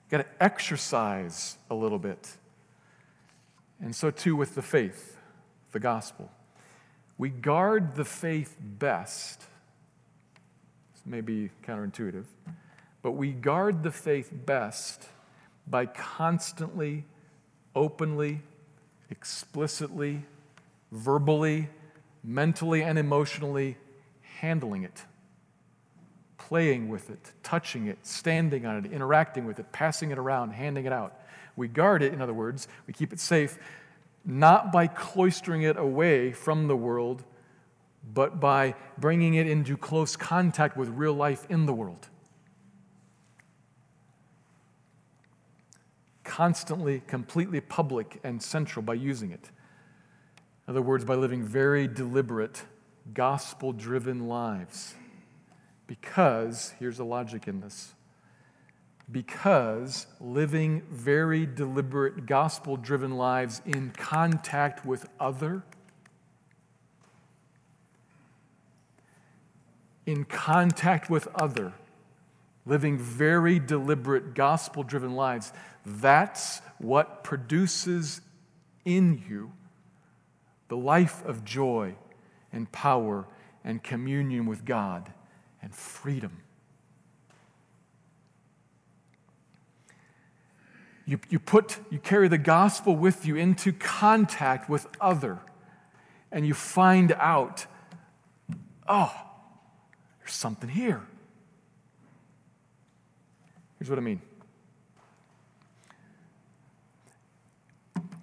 You 0.06 0.18
got 0.18 0.24
to 0.24 0.44
exercise 0.44 1.58
a 1.72 1.74
little 1.74 1.98
bit. 1.98 2.38
And 3.82 3.96
so, 3.96 4.12
too, 4.12 4.36
with 4.36 4.54
the 4.54 4.62
faith, 4.62 5.18
the 5.72 5.80
gospel. 5.80 6.30
We 7.18 7.30
guard 7.30 7.96
the 7.96 8.06
faith 8.06 8.56
best 8.60 9.46
may 11.10 11.22
be 11.22 11.50
counterintuitive, 11.66 12.26
but 13.02 13.12
we 13.12 13.32
guard 13.32 13.84
the 13.84 13.92
faith 13.92 14.32
best 14.32 15.08
by 15.68 15.86
constantly, 15.86 17.06
openly, 17.76 18.42
explicitly, 19.10 20.24
verbally, 20.92 21.70
mentally, 22.24 22.84
and 22.84 23.00
emotionally 23.00 23.78
handling 24.40 24.84
it, 24.84 25.04
playing 26.38 26.90
with 26.90 27.10
it, 27.10 27.32
touching 27.44 27.88
it, 27.88 28.06
standing 28.06 28.66
on 28.66 28.86
it, 28.86 28.92
interacting 28.92 29.46
with 29.46 29.60
it, 29.60 29.72
passing 29.72 30.12
it 30.12 30.18
around, 30.18 30.52
handing 30.52 30.86
it 30.86 30.94
out. 30.94 31.20
We 31.56 31.68
guard 31.68 32.02
it, 32.04 32.14
in 32.14 32.22
other 32.22 32.34
words, 32.34 32.68
we 32.88 32.94
keep 32.94 33.12
it 33.14 33.20
safe, 33.20 33.58
not 34.26 34.72
by 34.72 34.88
cloistering 34.88 35.64
it 35.64 35.78
away 35.78 36.32
from 36.32 36.68
the 36.68 36.76
world 36.76 37.24
but 38.04 38.40
by 38.40 38.76
bringing 38.98 39.36
it 39.36 39.48
into 39.48 39.78
close 39.78 40.16
contact 40.16 40.78
with 40.78 40.90
real 40.90 41.14
life 41.14 41.46
in 41.50 41.66
the 41.66 41.74
world. 41.74 42.08
Constantly, 46.24 47.02
completely 47.08 47.60
public 47.60 48.20
and 48.24 48.42
central 48.42 48.84
by 48.84 48.94
using 48.94 49.32
it. 49.32 49.50
In 50.68 50.72
other 50.72 50.82
words, 50.82 51.04
by 51.04 51.16
living 51.16 51.44
very 51.44 51.88
deliberate, 51.88 52.64
gospel 53.14 53.74
driven 53.74 54.28
lives. 54.28 54.94
Because, 55.88 56.74
here's 56.80 56.98
the 56.98 57.06
logic 57.06 57.48
in 57.48 57.62
this 57.62 57.94
because 59.12 60.06
living 60.20 60.84
very 60.92 61.46
deliberate, 61.46 62.26
gospel 62.26 62.78
driven 62.78 63.18
lives 63.18 63.62
in 63.66 63.92
contact 63.92 64.86
with 64.86 65.08
other 65.20 65.64
in 70.10 70.26
contact 70.26 71.08
with 71.08 71.28
other, 71.36 71.72
living 72.66 72.98
very 72.98 73.60
deliberate, 73.60 74.34
gospel 74.34 74.82
driven 74.82 75.14
lives, 75.14 75.54
that's 75.86 76.62
what 76.80 77.24
produces 77.24 78.22
in 78.86 79.24
you 79.30 79.52
the 80.68 80.78
life 80.78 81.24
of 81.26 81.44
joy 81.44 81.96
and 82.52 82.72
power 82.72 83.28
and 83.64 83.84
communion 83.84 84.48
with 84.48 84.66
God 84.66 85.14
and 85.62 85.74
freedom. 85.76 86.42
You, 91.06 91.20
you 91.30 91.40
put 91.40 91.80
you 91.90 92.00
carry 92.00 92.28
the 92.28 92.38
gospel 92.38 92.96
with 92.96 93.26
you 93.26 93.36
into 93.36 93.72
contact 93.74 94.70
with 94.70 94.88
other 95.02 95.40
and 96.32 96.46
you 96.46 96.54
find 96.54 97.12
out 97.14 97.66
oh 98.88 99.29
there's 100.30 100.36
something 100.36 100.70
here. 100.70 101.02
Here's 103.80 103.90
what 103.90 103.98
I 103.98 104.04
mean. 104.04 104.22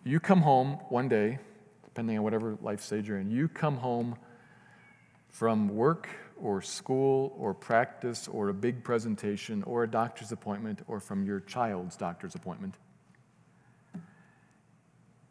You 0.04 0.20
come 0.20 0.40
home 0.40 0.78
one 0.88 1.08
day, 1.08 1.40
depending 1.82 2.16
on 2.16 2.22
whatever 2.22 2.56
life 2.62 2.80
stage 2.80 3.08
you're 3.08 3.18
in, 3.18 3.32
you 3.32 3.48
come 3.48 3.78
home 3.78 4.14
from 5.30 5.68
work 5.68 6.08
or 6.40 6.62
school 6.62 7.34
or 7.40 7.52
practice 7.52 8.28
or 8.28 8.50
a 8.50 8.54
big 8.54 8.84
presentation 8.84 9.64
or 9.64 9.82
a 9.82 9.90
doctor's 9.90 10.30
appointment 10.30 10.82
or 10.86 11.00
from 11.00 11.24
your 11.24 11.40
child's 11.40 11.96
doctor's 11.96 12.36
appointment. 12.36 12.76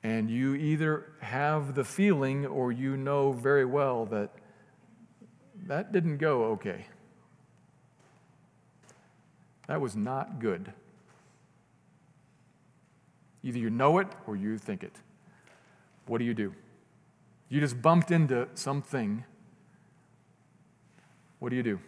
And 0.04 0.30
you 0.30 0.56
either 0.56 1.14
have 1.22 1.74
the 1.74 1.86
feeling 1.86 2.46
or 2.46 2.74
you 2.74 2.98
know 2.98 3.32
very 3.32 3.64
well 3.64 4.06
that 4.08 4.32
that 5.66 5.92
didn't 5.92 6.18
go 6.18 6.46
okay. 6.46 6.86
That 9.68 9.82
was 9.82 9.96
not 9.96 10.40
good. 10.40 10.72
Either 13.44 13.60
you 13.60 13.70
know 13.70 14.00
it 14.00 14.08
or 14.28 14.36
you 14.36 14.58
think 14.58 14.84
it. 14.84 15.00
What 16.08 16.20
do 16.20 16.26
you 16.26 16.34
do? 16.34 16.54
You 17.50 17.60
just 17.60 17.82
bumped 17.82 18.12
into 18.12 18.48
something. 18.56 19.24
What 21.40 21.50
do 21.50 21.56
you 21.56 21.64
do? 21.64 21.80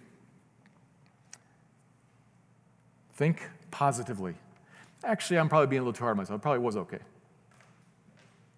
Think 3.14 3.42
positively. 3.72 4.36
Actually, 5.04 5.40
I'm 5.40 5.50
probably 5.50 5.68
being 5.68 5.82
a 5.82 5.84
little 5.84 5.94
too 5.94 6.04
hard 6.04 6.14
on 6.14 6.18
myself. 6.18 6.40
It 6.40 6.42
probably 6.42 6.60
was 6.60 6.78
okay. 6.78 6.98
Is 6.98 7.04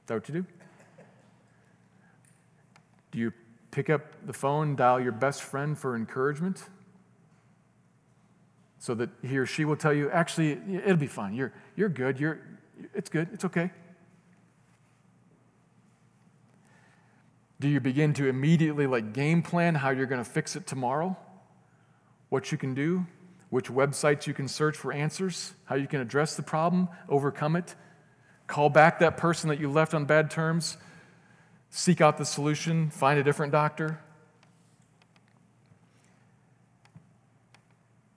that 0.07 0.15
what 0.15 0.27
you 0.27 0.33
do? 0.33 0.45
Do 3.11 3.19
you 3.19 3.33
pick 3.71 3.89
up 3.89 4.25
the 4.25 4.33
phone, 4.33 4.75
dial 4.75 4.99
your 4.99 5.11
best 5.11 5.43
friend 5.43 5.77
for 5.77 5.95
encouragement 5.95 6.63
so 8.79 8.95
that 8.95 9.09
he 9.21 9.37
or 9.37 9.45
she 9.45 9.65
will 9.65 9.75
tell 9.75 9.93
you, 9.93 10.09
actually, 10.09 10.57
it'll 10.73 10.95
be 10.95 11.07
fine. 11.07 11.33
You're, 11.33 11.53
you're 11.75 11.89
good. 11.89 12.19
You're, 12.19 12.39
it's 12.93 13.09
good. 13.09 13.27
It's 13.33 13.43
okay. 13.45 13.71
Do 17.59 17.67
you 17.67 17.81
begin 17.81 18.13
to 18.13 18.27
immediately 18.27 18.87
like 18.87 19.11
game 19.11 19.41
plan 19.41 19.75
how 19.75 19.89
you're 19.89 20.05
going 20.05 20.23
to 20.23 20.29
fix 20.29 20.55
it 20.55 20.65
tomorrow? 20.65 21.17
What 22.29 22.53
you 22.53 22.57
can 22.57 22.73
do? 22.73 23.05
Which 23.49 23.69
websites 23.69 24.27
you 24.27 24.33
can 24.33 24.47
search 24.47 24.77
for 24.77 24.93
answers? 24.93 25.53
How 25.65 25.75
you 25.75 25.87
can 25.87 25.99
address 25.99 26.35
the 26.35 26.43
problem, 26.43 26.87
overcome 27.09 27.57
it? 27.57 27.75
Call 28.47 28.69
back 28.69 28.99
that 28.99 29.17
person 29.17 29.49
that 29.49 29.59
you 29.59 29.69
left 29.69 29.93
on 29.93 30.05
bad 30.05 30.31
terms? 30.31 30.77
Seek 31.71 32.01
out 32.01 32.17
the 32.17 32.25
solution, 32.25 32.89
find 32.89 33.19
a 33.19 33.23
different 33.23 33.51
doctor? 33.51 33.99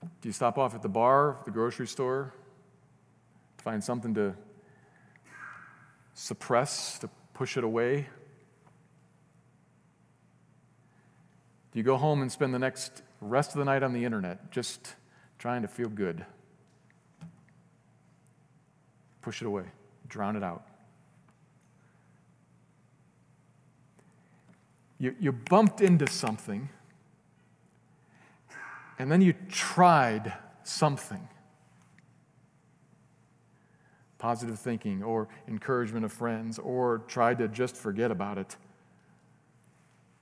Do 0.00 0.28
you 0.28 0.32
stop 0.32 0.56
off 0.56 0.74
at 0.74 0.82
the 0.82 0.88
bar, 0.88 1.38
the 1.44 1.50
grocery 1.50 1.86
store, 1.86 2.32
to 3.58 3.64
find 3.64 3.82
something 3.82 4.14
to 4.14 4.34
suppress, 6.14 6.98
to 7.00 7.10
push 7.34 7.56
it 7.56 7.64
away? 7.64 8.08
Do 11.72 11.78
you 11.78 11.82
go 11.82 11.96
home 11.96 12.22
and 12.22 12.30
spend 12.30 12.54
the 12.54 12.58
next 12.58 13.02
rest 13.20 13.52
of 13.52 13.58
the 13.58 13.64
night 13.64 13.82
on 13.82 13.92
the 13.92 14.04
internet 14.04 14.50
just 14.50 14.94
trying 15.38 15.62
to 15.62 15.68
feel 15.68 15.88
good? 15.88 16.24
Push 19.22 19.42
it 19.42 19.46
away, 19.46 19.64
drown 20.08 20.36
it 20.36 20.42
out. 20.42 20.66
You, 25.02 25.16
you 25.18 25.32
bumped 25.32 25.80
into 25.80 26.06
something, 26.06 26.68
and 29.00 29.10
then 29.10 29.20
you 29.20 29.34
tried 29.48 30.32
something 30.62 31.28
positive 34.18 34.60
thinking 34.60 35.02
or 35.02 35.26
encouragement 35.48 36.04
of 36.04 36.12
friends, 36.12 36.56
or 36.60 36.98
tried 37.08 37.38
to 37.38 37.48
just 37.48 37.76
forget 37.76 38.12
about 38.12 38.38
it 38.38 38.54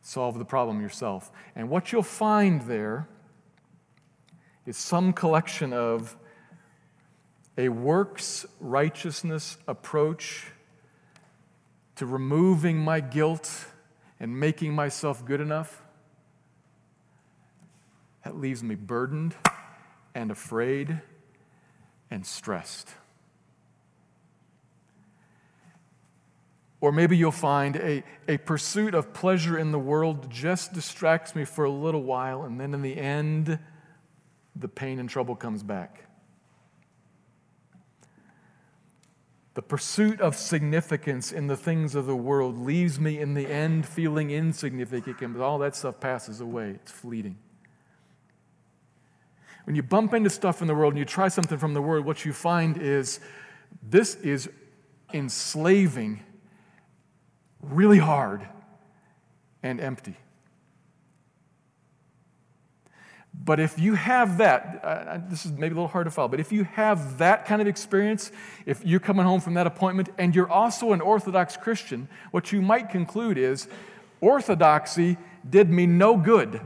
solve 0.00 0.38
the 0.38 0.46
problem 0.46 0.80
yourself. 0.80 1.30
And 1.54 1.68
what 1.68 1.92
you'll 1.92 2.02
find 2.02 2.62
there 2.62 3.06
is 4.64 4.78
some 4.78 5.12
collection 5.12 5.74
of 5.74 6.16
a 7.58 7.68
works 7.68 8.46
righteousness 8.60 9.58
approach 9.68 10.46
to 11.96 12.06
removing 12.06 12.78
my 12.78 13.00
guilt 13.00 13.66
and 14.20 14.38
making 14.38 14.74
myself 14.74 15.24
good 15.24 15.40
enough. 15.40 15.82
That 18.24 18.36
leaves 18.36 18.62
me 18.62 18.74
burdened 18.74 19.34
and 20.14 20.30
afraid 20.30 21.00
and 22.10 22.26
stressed. 22.26 22.90
Or 26.82 26.92
maybe 26.92 27.16
you'll 27.16 27.32
find 27.32 27.76
a, 27.76 28.02
a 28.28 28.38
pursuit 28.38 28.94
of 28.94 29.12
pleasure 29.12 29.58
in 29.58 29.70
the 29.70 29.78
world 29.78 30.30
just 30.30 30.72
distracts 30.72 31.34
me 31.34 31.44
for 31.44 31.64
a 31.64 31.70
little 31.70 32.02
while, 32.02 32.42
and 32.42 32.60
then 32.60 32.72
in 32.72 32.82
the 32.82 32.96
end, 32.96 33.58
the 34.56 34.68
pain 34.68 34.98
and 34.98 35.08
trouble 35.08 35.36
comes 35.36 35.62
back. 35.62 36.09
The 39.54 39.62
pursuit 39.62 40.20
of 40.20 40.36
significance 40.36 41.32
in 41.32 41.48
the 41.48 41.56
things 41.56 41.94
of 41.94 42.06
the 42.06 42.16
world 42.16 42.56
leaves 42.56 43.00
me 43.00 43.18
in 43.18 43.34
the 43.34 43.46
end 43.48 43.84
feeling 43.84 44.30
insignificant, 44.30 45.34
but 45.36 45.42
all 45.42 45.58
that 45.58 45.74
stuff 45.74 45.98
passes 45.98 46.40
away. 46.40 46.70
It's 46.70 46.92
fleeting. 46.92 47.36
When 49.64 49.76
you 49.76 49.82
bump 49.82 50.14
into 50.14 50.30
stuff 50.30 50.62
in 50.62 50.68
the 50.68 50.74
world 50.74 50.92
and 50.92 50.98
you 50.98 51.04
try 51.04 51.28
something 51.28 51.58
from 51.58 51.74
the 51.74 51.82
world, 51.82 52.04
what 52.04 52.24
you 52.24 52.32
find 52.32 52.78
is 52.78 53.20
this 53.82 54.14
is 54.16 54.48
enslaving 55.12 56.22
really 57.60 57.98
hard 57.98 58.46
and 59.62 59.80
empty. 59.80 60.16
But 63.50 63.58
if 63.58 63.80
you 63.80 63.94
have 63.94 64.38
that, 64.38 64.80
uh, 64.84 65.18
this 65.28 65.44
is 65.44 65.50
maybe 65.50 65.72
a 65.72 65.74
little 65.74 65.88
hard 65.88 66.04
to 66.04 66.12
follow, 66.12 66.28
but 66.28 66.38
if 66.38 66.52
you 66.52 66.62
have 66.62 67.18
that 67.18 67.46
kind 67.46 67.60
of 67.60 67.66
experience, 67.66 68.30
if 68.64 68.86
you're 68.86 69.00
coming 69.00 69.26
home 69.26 69.40
from 69.40 69.54
that 69.54 69.66
appointment 69.66 70.08
and 70.18 70.36
you're 70.36 70.48
also 70.48 70.92
an 70.92 71.00
Orthodox 71.00 71.56
Christian, 71.56 72.08
what 72.30 72.52
you 72.52 72.62
might 72.62 72.90
conclude 72.90 73.36
is 73.36 73.66
Orthodoxy 74.20 75.18
did 75.48 75.68
me 75.68 75.84
no 75.84 76.16
good. 76.16 76.60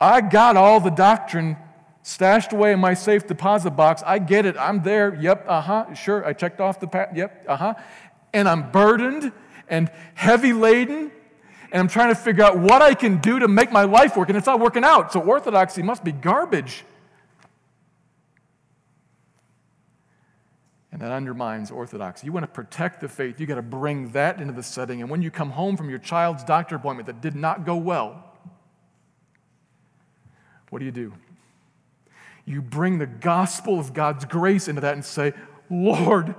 I 0.00 0.20
got 0.20 0.56
all 0.56 0.80
the 0.80 0.90
doctrine 0.90 1.56
stashed 2.02 2.52
away 2.52 2.72
in 2.72 2.80
my 2.80 2.94
safe 2.94 3.24
deposit 3.28 3.70
box. 3.70 4.02
I 4.04 4.18
get 4.18 4.46
it. 4.46 4.56
I'm 4.58 4.82
there. 4.82 5.14
Yep. 5.14 5.44
Uh 5.46 5.60
huh. 5.60 5.94
Sure. 5.94 6.26
I 6.26 6.32
checked 6.32 6.60
off 6.60 6.80
the 6.80 6.88
pat. 6.88 7.14
Yep. 7.14 7.44
Uh 7.46 7.56
huh. 7.56 7.74
And 8.34 8.48
I'm 8.48 8.72
burdened 8.72 9.30
and 9.68 9.92
heavy 10.14 10.52
laden. 10.52 11.12
And 11.72 11.80
I'm 11.80 11.88
trying 11.88 12.08
to 12.08 12.14
figure 12.14 12.44
out 12.44 12.58
what 12.58 12.82
I 12.82 12.94
can 12.94 13.18
do 13.18 13.38
to 13.38 13.48
make 13.48 13.70
my 13.70 13.84
life 13.84 14.16
work. 14.16 14.28
And 14.28 14.36
it's 14.36 14.46
not 14.46 14.60
working 14.60 14.84
out. 14.84 15.12
So 15.12 15.20
orthodoxy 15.20 15.82
must 15.82 16.02
be 16.02 16.12
garbage. 16.12 16.84
And 20.92 21.00
that 21.00 21.12
undermines 21.12 21.70
orthodoxy. 21.70 22.26
You 22.26 22.32
want 22.32 22.44
to 22.44 22.52
protect 22.52 23.00
the 23.00 23.08
faith, 23.08 23.40
you 23.40 23.46
got 23.46 23.54
to 23.54 23.62
bring 23.62 24.10
that 24.10 24.40
into 24.40 24.52
the 24.52 24.62
setting. 24.62 25.00
And 25.00 25.10
when 25.10 25.22
you 25.22 25.30
come 25.30 25.50
home 25.50 25.76
from 25.76 25.88
your 25.88 26.00
child's 26.00 26.42
doctor 26.42 26.76
appointment 26.76 27.06
that 27.06 27.20
did 27.20 27.36
not 27.36 27.64
go 27.64 27.76
well, 27.76 28.24
what 30.70 30.80
do 30.80 30.84
you 30.84 30.92
do? 30.92 31.12
you 32.50 32.60
bring 32.60 32.98
the 32.98 33.06
gospel 33.06 33.78
of 33.78 33.94
God's 33.94 34.24
grace 34.24 34.66
into 34.66 34.80
that 34.80 34.94
and 34.94 35.04
say, 35.04 35.32
Lord, 35.70 36.34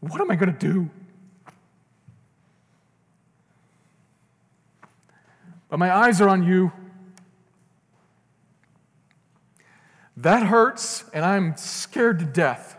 what 0.00 0.20
am 0.20 0.30
I 0.30 0.36
going 0.36 0.52
to 0.52 0.58
do? 0.58 0.90
But 5.74 5.80
my 5.80 5.92
eyes 5.92 6.20
are 6.20 6.28
on 6.28 6.44
you. 6.44 6.70
That 10.16 10.44
hurts, 10.44 11.04
and 11.12 11.24
I'm 11.24 11.56
scared 11.56 12.20
to 12.20 12.24
death. 12.24 12.76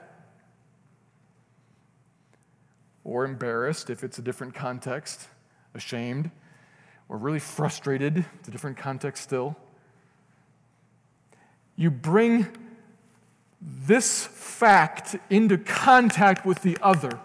Or 3.03 3.25
embarrassed 3.25 3.89
if 3.89 4.01
it's 4.01 4.17
a 4.17 4.21
different 4.21 4.53
context, 4.55 5.27
ashamed, 5.73 6.31
or 7.09 7.17
really 7.17 7.39
frustrated, 7.39 8.23
it's 8.39 8.47
a 8.47 8.51
different 8.51 8.77
context 8.77 9.23
still. 9.23 9.57
You 11.75 11.91
bring 11.91 12.47
this 13.59 14.25
fact 14.25 15.17
into 15.29 15.57
contact 15.57 16.45
with 16.45 16.61
the 16.61 16.77
other, 16.81 17.19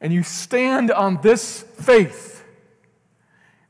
and 0.00 0.12
you 0.12 0.22
stand 0.22 0.92
on 0.92 1.22
this 1.22 1.62
faith. 1.62 2.39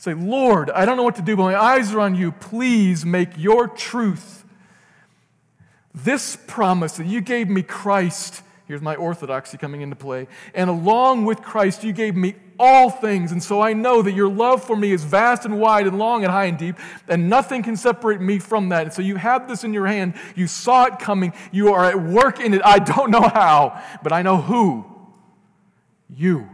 Say, 0.00 0.14
Lord, 0.14 0.70
I 0.70 0.86
don't 0.86 0.96
know 0.96 1.02
what 1.02 1.16
to 1.16 1.22
do, 1.22 1.36
but 1.36 1.42
my 1.42 1.54
eyes 1.54 1.92
are 1.92 2.00
on 2.00 2.14
you. 2.14 2.32
Please 2.32 3.04
make 3.04 3.36
your 3.36 3.68
truth, 3.68 4.46
this 5.94 6.38
promise 6.46 6.96
that 6.96 7.06
you 7.06 7.20
gave 7.20 7.50
me 7.50 7.62
Christ. 7.62 8.42
Here's 8.64 8.80
my 8.80 8.96
orthodoxy 8.96 9.58
coming 9.58 9.82
into 9.82 9.96
play. 9.96 10.26
And 10.54 10.70
along 10.70 11.26
with 11.26 11.42
Christ, 11.42 11.84
you 11.84 11.92
gave 11.92 12.16
me 12.16 12.36
all 12.58 12.88
things. 12.88 13.30
And 13.30 13.42
so 13.42 13.60
I 13.60 13.74
know 13.74 14.00
that 14.00 14.12
your 14.12 14.30
love 14.30 14.64
for 14.64 14.74
me 14.74 14.90
is 14.90 15.04
vast 15.04 15.44
and 15.44 15.60
wide 15.60 15.86
and 15.86 15.98
long 15.98 16.24
and 16.24 16.32
high 16.32 16.46
and 16.46 16.56
deep, 16.56 16.76
and 17.06 17.28
nothing 17.28 17.62
can 17.62 17.76
separate 17.76 18.22
me 18.22 18.38
from 18.38 18.70
that. 18.70 18.84
And 18.84 18.92
so 18.94 19.02
you 19.02 19.16
have 19.16 19.48
this 19.48 19.64
in 19.64 19.74
your 19.74 19.86
hand. 19.86 20.14
You 20.34 20.46
saw 20.46 20.86
it 20.86 20.98
coming. 20.98 21.34
You 21.52 21.74
are 21.74 21.84
at 21.84 22.02
work 22.02 22.40
in 22.40 22.54
it. 22.54 22.62
I 22.64 22.78
don't 22.78 23.10
know 23.10 23.28
how, 23.28 23.82
but 24.02 24.14
I 24.14 24.22
know 24.22 24.40
who. 24.40 24.86
You. 26.08 26.48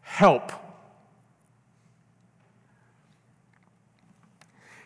Help. 0.00 0.52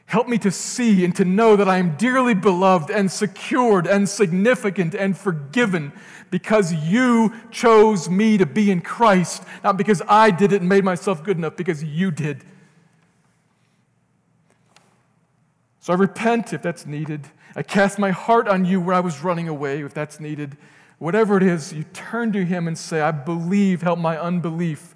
Help 0.07 0.29
me 0.29 0.38
to 0.38 0.51
see 0.53 1.05
and 1.05 1.14
to 1.16 1.25
know 1.25 1.57
that 1.57 1.69
I 1.69 1.79
am 1.79 1.97
dearly 1.97 2.35
beloved 2.35 2.90
and 2.90 3.11
secured 3.11 3.87
and 3.87 4.09
significant 4.09 4.95
and 4.95 5.19
forgiven 5.19 5.92
because 6.31 6.73
you 6.73 7.35
chose 7.51 8.09
me 8.09 8.38
to 8.38 8.47
be 8.47 8.71
in 8.71 8.81
Christ, 8.81 9.42
not 9.64 9.77
because 9.77 10.03
I 10.09 10.31
did 10.31 10.53
it 10.53 10.61
and 10.61 10.69
made 10.69 10.85
myself 10.85 11.25
good 11.25 11.37
enough, 11.37 11.57
because 11.57 11.83
you 11.83 12.11
did. 12.11 12.45
So 15.81 15.92
I 15.92 15.97
repent 15.97 16.53
if 16.53 16.62
that's 16.62 16.87
needed. 16.87 17.29
I 17.55 17.62
cast 17.62 17.99
my 17.99 18.11
heart 18.11 18.49
on 18.49 18.64
you 18.64 18.81
where 18.81 18.95
I 18.95 19.01
was 19.01 19.23
running 19.23 19.49
away 19.49 19.81
if 19.81 19.95
that's 19.95 20.21
needed. 20.21 20.57
Whatever 20.99 21.37
it 21.37 21.42
is, 21.42 21.73
you 21.73 21.85
turn 21.92 22.33
to 22.33 22.45
Him 22.45 22.66
and 22.66 22.77
say, 22.77 23.01
I 23.01 23.11
believe, 23.11 23.83
help 23.83 23.99
my 23.99 24.19
unbelief. 24.19 24.95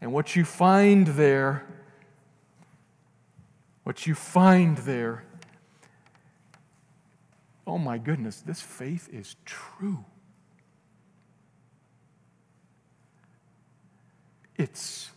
And 0.00 0.12
what 0.12 0.36
you 0.36 0.44
find 0.44 1.06
there, 1.08 1.66
what 3.84 4.06
you 4.06 4.14
find 4.14 4.78
there, 4.78 5.24
oh 7.66 7.78
my 7.78 7.98
goodness, 7.98 8.40
this 8.40 8.60
faith 8.60 9.08
is 9.12 9.36
true. 9.44 10.04
It's 14.56 15.10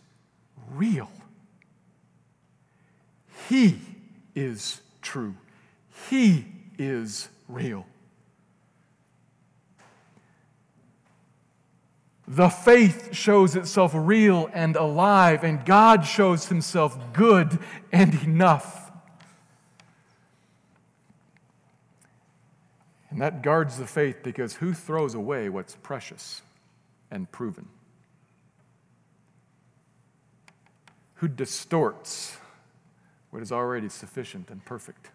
real. 0.72 1.10
He 3.48 3.80
is 4.34 4.82
true. 5.00 5.34
He 6.10 6.46
is 6.78 7.28
real. 7.48 7.86
The 12.30 12.50
faith 12.50 13.14
shows 13.14 13.56
itself 13.56 13.92
real 13.94 14.50
and 14.52 14.76
alive, 14.76 15.44
and 15.44 15.64
God 15.64 16.04
shows 16.04 16.48
himself 16.48 16.98
good 17.14 17.58
and 17.90 18.22
enough. 18.22 18.92
And 23.08 23.22
that 23.22 23.40
guards 23.40 23.78
the 23.78 23.86
faith 23.86 24.18
because 24.22 24.56
who 24.56 24.74
throws 24.74 25.14
away 25.14 25.48
what's 25.48 25.74
precious 25.76 26.42
and 27.10 27.32
proven? 27.32 27.66
Who 31.14 31.28
distorts 31.28 32.36
what 33.30 33.42
is 33.42 33.50
already 33.50 33.88
sufficient 33.88 34.50
and 34.50 34.62
perfect? 34.66 35.12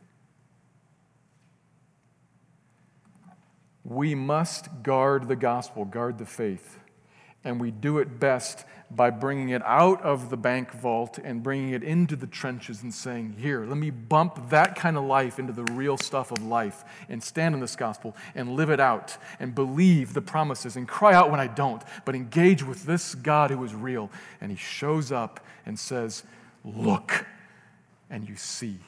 We 3.86 4.15
must 4.15 4.82
guard 4.82 5.28
the 5.28 5.36
gospel, 5.36 5.86
guard 5.86 6.17
the 6.17 6.26
faith. 6.26 6.80
And 7.44 7.60
we 7.60 7.72
do 7.72 7.98
it 8.00 8.20
best 8.20 8.66
by 8.96 9.10
bringing 9.10 9.50
it 9.50 9.62
out 9.66 10.02
of 10.02 10.30
the 10.30 10.38
bank 10.38 10.72
vault 10.72 11.20
and 11.24 11.42
bringing 11.42 11.70
it 11.70 11.84
into 11.84 12.16
the 12.16 12.28
trenches 12.28 12.84
and 12.84 12.94
saying, 12.94 13.36
Here, 13.38 13.66
let 13.66 13.78
me 13.78 13.90
bump 13.90 14.50
that 14.50 14.76
kind 14.76 14.98
of 14.98 15.04
life 15.04 15.40
into 15.40 15.54
the 15.54 15.64
real 15.64 15.98
stuff 15.98 16.32
of 16.32 16.42
life 16.44 16.84
and 17.10 17.22
stand 17.22 17.56
in 17.56 17.62
this 17.62 17.76
gospel 17.76 18.16
and 18.36 18.56
live 18.56 18.70
it 18.70 18.80
out 18.80 19.18
and 19.40 19.56
believe 19.56 20.14
the 20.14 20.22
promises 20.22 20.76
and 20.76 20.88
cry 20.88 21.14
out 21.14 21.32
when 21.32 21.40
I 21.40 21.48
don't, 21.48 21.82
but 22.06 22.16
engage 22.16 22.64
with 22.64 22.86
this 22.86 23.16
God 23.16 23.52
who 23.52 23.64
is 23.64 23.74
real. 23.74 24.10
And 24.40 24.52
he 24.52 24.58
shows 24.58 25.12
up 25.12 25.40
and 25.66 25.78
says, 25.78 26.24
Look, 26.64 27.26
and 28.10 28.28
you 28.28 28.36
see. 28.36 28.80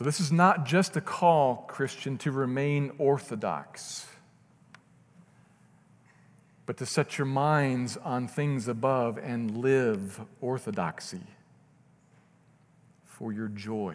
So, 0.00 0.04
this 0.04 0.18
is 0.18 0.32
not 0.32 0.64
just 0.64 0.96
a 0.96 1.02
call, 1.02 1.66
Christian, 1.68 2.16
to 2.18 2.32
remain 2.32 2.90
orthodox, 2.96 4.06
but 6.64 6.78
to 6.78 6.86
set 6.86 7.18
your 7.18 7.26
minds 7.26 7.98
on 7.98 8.26
things 8.26 8.66
above 8.66 9.18
and 9.18 9.58
live 9.58 10.22
orthodoxy 10.40 11.20
for 13.04 13.30
your 13.30 13.48
joy. 13.48 13.94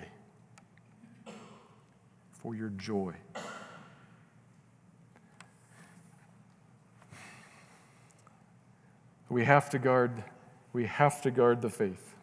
For 2.34 2.54
your 2.54 2.70
joy. 2.70 3.16
We 9.28 9.44
have 9.44 9.72
to 9.72 9.80
guard, 9.80 10.24
we 10.72 10.86
have 10.86 11.24
to 11.24 11.32
guard 11.32 11.64
the 11.64 11.72
faith. 11.72 12.15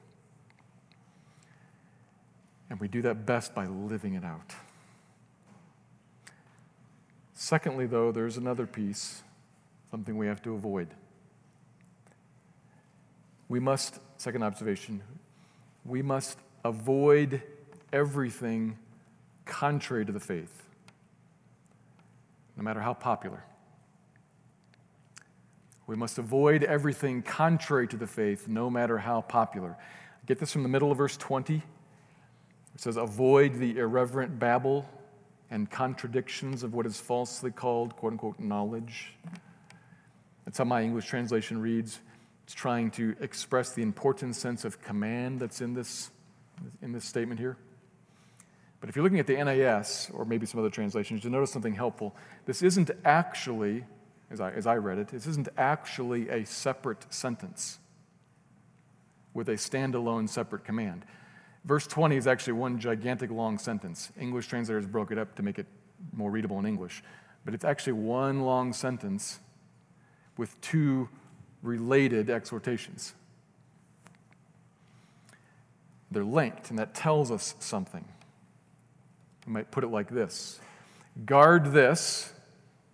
And 2.73 2.81
we 2.81 2.89
do 2.89 3.03
that 3.03 3.27
best 3.27 3.55
by 3.55 3.67
living 3.67 4.15
it 4.15 4.25
out. 4.25 4.55
Secondly, 7.35 7.85
though, 7.87 8.13
there's 8.13 8.39
another 8.39 8.67
piece, 8.67 9.23
something 9.91 10.17
we 10.17 10.27
have 10.27 10.41
to 10.41 10.55
avoid. 10.55 10.89
We 13.51 13.61
must, 13.61 13.99
second 14.17 14.43
observation, 14.43 15.03
we 15.85 16.01
must 16.01 16.39
avoid 16.65 17.43
everything 17.93 18.79
contrary 19.45 20.07
to 20.07 20.13
the 20.13 20.19
faith, 20.19 20.63
no 22.57 22.63
matter 22.63 22.81
how 22.81 22.95
popular. 22.95 23.45
We 25.87 25.95
must 25.95 26.17
avoid 26.17 26.65
everything 26.65 27.21
contrary 27.21 27.87
to 27.89 27.99
the 27.99 28.07
faith, 28.07 28.49
no 28.49 28.71
matter 28.71 28.97
how 28.97 29.21
popular. 29.21 29.77
Get 30.25 30.39
this 30.39 30.51
from 30.51 30.63
the 30.63 30.71
middle 30.71 30.91
of 30.91 30.97
verse 30.97 31.19
20. 31.19 31.63
It 32.75 32.81
says, 32.81 32.97
avoid 32.97 33.55
the 33.55 33.79
irreverent 33.79 34.39
babble 34.39 34.87
and 35.51 35.71
contradictions 35.71 36.63
of 36.63 36.73
what 36.73 36.87
is 36.87 36.99
falsely 36.99 37.51
called, 37.51 37.95
quote 37.97 38.13
unquote, 38.13 38.41
knowledge. 38.41 39.13
That's 40.45 40.59
how 40.59 40.65
my 40.65 40.83
English 40.83 41.07
translation 41.07 41.61
reads. 41.61 42.01
It's 42.45 42.55
trying 42.55 42.91
to 42.93 43.15
express 43.21 43.73
the 43.73 43.83
important 43.83 44.35
sense 44.35 44.65
of 44.65 44.81
command 44.83 45.41
that's 45.41 45.61
in 45.61 45.75
this, 45.75 46.11
in 46.81 46.93
this 46.93 47.05
statement 47.05 47.39
here. 47.39 47.57
But 48.81 48.89
if 48.89 48.97
you're 48.97 49.05
looking 49.05 49.21
at 49.21 49.29
the 49.29 49.37
NAS, 49.37 50.11
or 50.13 50.25
maybe 50.25 50.45
some 50.45 50.59
other 50.59 50.71
translations, 50.71 51.23
you'll 51.23 51.33
notice 51.33 51.53
something 51.53 51.75
helpful. 51.75 52.17
This 52.47 52.63
isn't 52.63 52.91
actually, 53.05 53.85
as 54.29 54.41
I, 54.41 54.51
as 54.51 54.67
I 54.67 54.75
read 54.77 54.99
it, 54.99 55.09
this 55.09 55.27
isn't 55.29 55.49
actually 55.57 56.29
a 56.29 56.45
separate 56.45 57.07
sentence 57.13 57.79
with 59.35 59.49
a 59.49 59.53
standalone 59.53 60.29
separate 60.29 60.65
command. 60.65 61.05
Verse 61.65 61.87
20 61.87 62.17
is 62.17 62.27
actually 62.27 62.55
one 62.55 62.79
gigantic 62.79 63.31
long 63.31 63.59
sentence. 63.59 64.11
English 64.21 64.49
translators 64.49 64.87
broke 64.87 65.13
it 65.13 65.19
up 65.19 65.35
to 65.37 65.43
make 65.43 65.59
it 65.59 65.67
more 66.13 66.31
readable 66.31 66.59
in 66.59 66.67
English. 66.67 67.03
But 67.45 67.55
it's 67.55 67.65
actually 67.65 67.95
one 67.95 68.43
long 68.43 68.73
sentence 68.73 69.39
with 70.37 70.61
two 70.61 71.09
related 71.63 72.31
exhortations. 72.31 73.15
They're 76.11 76.25
linked, 76.25 76.71
and 76.71 76.79
that 76.79 76.95
tells 76.95 77.31
us 77.31 77.55
something. 77.59 78.05
We 79.47 79.53
might 79.53 79.71
put 79.71 79.85
it 79.85 79.89
like 79.89 80.09
this 80.11 80.61
Guard 81.27 81.73
this, 81.73 82.33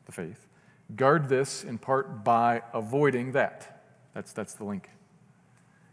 the 0.07 0.13
faith, 0.13 0.47
guard 0.97 1.29
this 1.29 1.65
in 1.65 1.79
part 1.79 2.25
by 2.25 2.63
avoiding 2.73 3.33
that. 3.33 3.83
That's, 4.15 4.33
that's 4.33 4.55
the 4.55 4.65
link. 4.65 4.89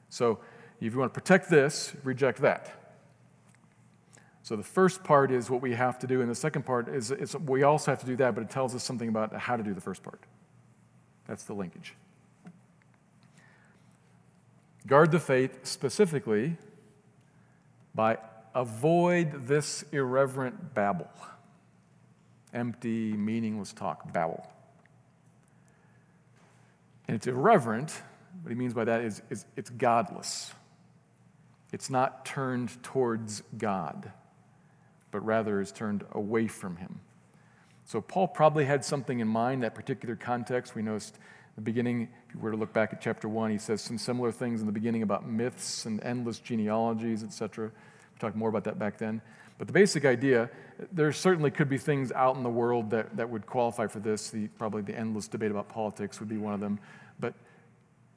So, 0.10 0.40
if 0.82 0.94
you 0.94 1.00
want 1.00 1.14
to 1.14 1.20
protect 1.20 1.50
this, 1.50 1.94
reject 2.04 2.42
that. 2.42 2.72
So 4.44 4.56
the 4.56 4.64
first 4.64 5.04
part 5.04 5.32
is 5.32 5.50
what 5.50 5.62
we 5.62 5.74
have 5.74 5.98
to 6.00 6.08
do, 6.08 6.22
and 6.22 6.30
the 6.30 6.36
second 6.36 6.66
part 6.66 6.88
is, 6.88 7.10
is 7.10 7.36
we 7.36 7.64
also 7.64 7.92
have 7.92 8.00
to 8.02 8.06
do 8.06 8.16
that, 8.18 8.36
but 8.36 8.44
it 8.44 8.50
tells 8.50 8.76
us 8.76 8.84
something 8.84 9.10
about 9.10 9.36
how 9.36 9.58
to 9.58 9.64
do 9.64 9.74
the 9.74 9.82
first 9.82 10.04
part. 10.04 10.22
That's 11.28 11.44
the 11.44 11.54
linkage. 11.54 11.96
Guard 14.86 15.12
the 15.12 15.20
faith 15.20 15.66
specifically 15.66 16.58
by 17.96 18.20
avoid 18.54 19.48
this 19.48 19.84
irreverent 19.92 20.76
babble, 20.76 21.10
empty, 22.54 23.14
meaningless 23.14 23.74
talk, 23.74 24.14
babble. 24.14 24.46
And 27.08 27.16
it's 27.16 27.26
irreverent. 27.26 27.92
What 28.44 28.50
he 28.50 28.56
means 28.56 28.76
by 28.76 28.86
that 28.86 29.02
is, 29.02 29.24
is 29.32 29.46
it's 29.56 29.72
godless. 29.72 30.52
It's 31.72 31.90
not 31.90 32.26
turned 32.26 32.82
towards 32.84 33.44
God, 33.58 34.12
but 35.12 35.26
rather 35.26 35.60
is 35.60 35.72
turned 35.72 36.06
away 36.12 36.48
from 36.48 36.78
Him. 36.78 37.02
So 37.86 38.02
Paul 38.02 38.28
probably 38.28 38.66
had 38.66 38.84
something 38.84 39.20
in 39.20 39.28
mind, 39.28 39.64
that 39.64 39.76
particular 39.76 40.16
context. 40.16 40.74
We 40.76 40.82
noticed 40.82 41.20
the 41.56 41.62
beginning, 41.62 42.10
if 42.28 42.34
you 42.34 42.42
were 42.42 42.52
to 42.52 42.58
look 42.58 42.74
back 42.74 42.92
at 42.92 43.00
chapter 43.00 43.30
1, 43.30 43.52
he 43.52 43.58
says 43.58 43.82
some 43.82 43.98
similar 43.98 44.32
things 44.32 44.60
in 44.60 44.66
the 44.66 44.74
beginning 44.74 45.04
about 45.04 45.28
myths 45.28 45.86
and 45.86 46.04
endless 46.04 46.40
genealogies, 46.40 47.24
etc. 47.24 47.68
We 47.68 48.20
talked 48.20 48.36
more 48.36 48.50
about 48.50 48.66
that 48.66 48.78
back 48.78 48.98
then. 48.98 49.22
But 49.58 49.68
the 49.68 49.74
basic 49.74 50.04
idea, 50.04 50.50
there 50.92 51.12
certainly 51.14 51.50
could 51.50 51.70
be 51.70 51.78
things 51.78 52.12
out 52.12 52.36
in 52.36 52.44
the 52.44 52.50
world 52.50 52.90
that, 52.90 53.16
that 53.16 53.30
would 53.30 53.46
qualify 53.46 53.88
for 53.88 54.00
this. 54.00 54.30
The, 54.30 54.48
probably 54.48 54.82
the 54.82 54.98
endless 54.98 55.30
debate 55.30 55.52
about 55.52 55.70
politics 55.70 56.20
would 56.20 56.28
be 56.28 56.38
one 56.38 56.54
of 56.54 56.60
them. 56.60 56.78
But 57.20 57.36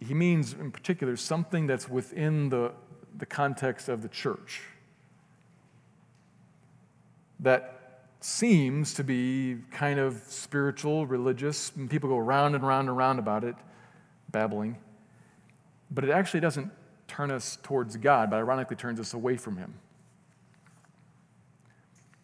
he 0.00 0.14
means, 0.14 0.54
in 0.54 0.72
particular, 0.72 1.14
something 1.14 1.68
that's 1.68 1.88
within 1.88 2.48
the, 2.48 2.72
the 3.18 3.26
context 3.26 3.88
of 3.88 4.02
the 4.02 4.08
church 4.08 4.62
that 7.40 7.78
seems 8.20 8.94
to 8.94 9.04
be 9.04 9.58
kind 9.70 9.98
of 9.98 10.22
spiritual, 10.26 11.06
religious, 11.06 11.72
and 11.76 11.88
people 11.88 12.08
go 12.08 12.18
round 12.18 12.54
and 12.54 12.66
round 12.66 12.88
and 12.88 12.96
round 12.96 13.18
about 13.18 13.44
it, 13.44 13.54
babbling. 14.30 14.76
But 15.90 16.04
it 16.04 16.10
actually 16.10 16.40
doesn't 16.40 16.70
turn 17.06 17.30
us 17.30 17.58
towards 17.62 17.96
God, 17.96 18.30
but 18.30 18.36
ironically 18.36 18.76
turns 18.76 18.98
us 19.00 19.14
away 19.14 19.36
from 19.36 19.56
Him. 19.56 19.74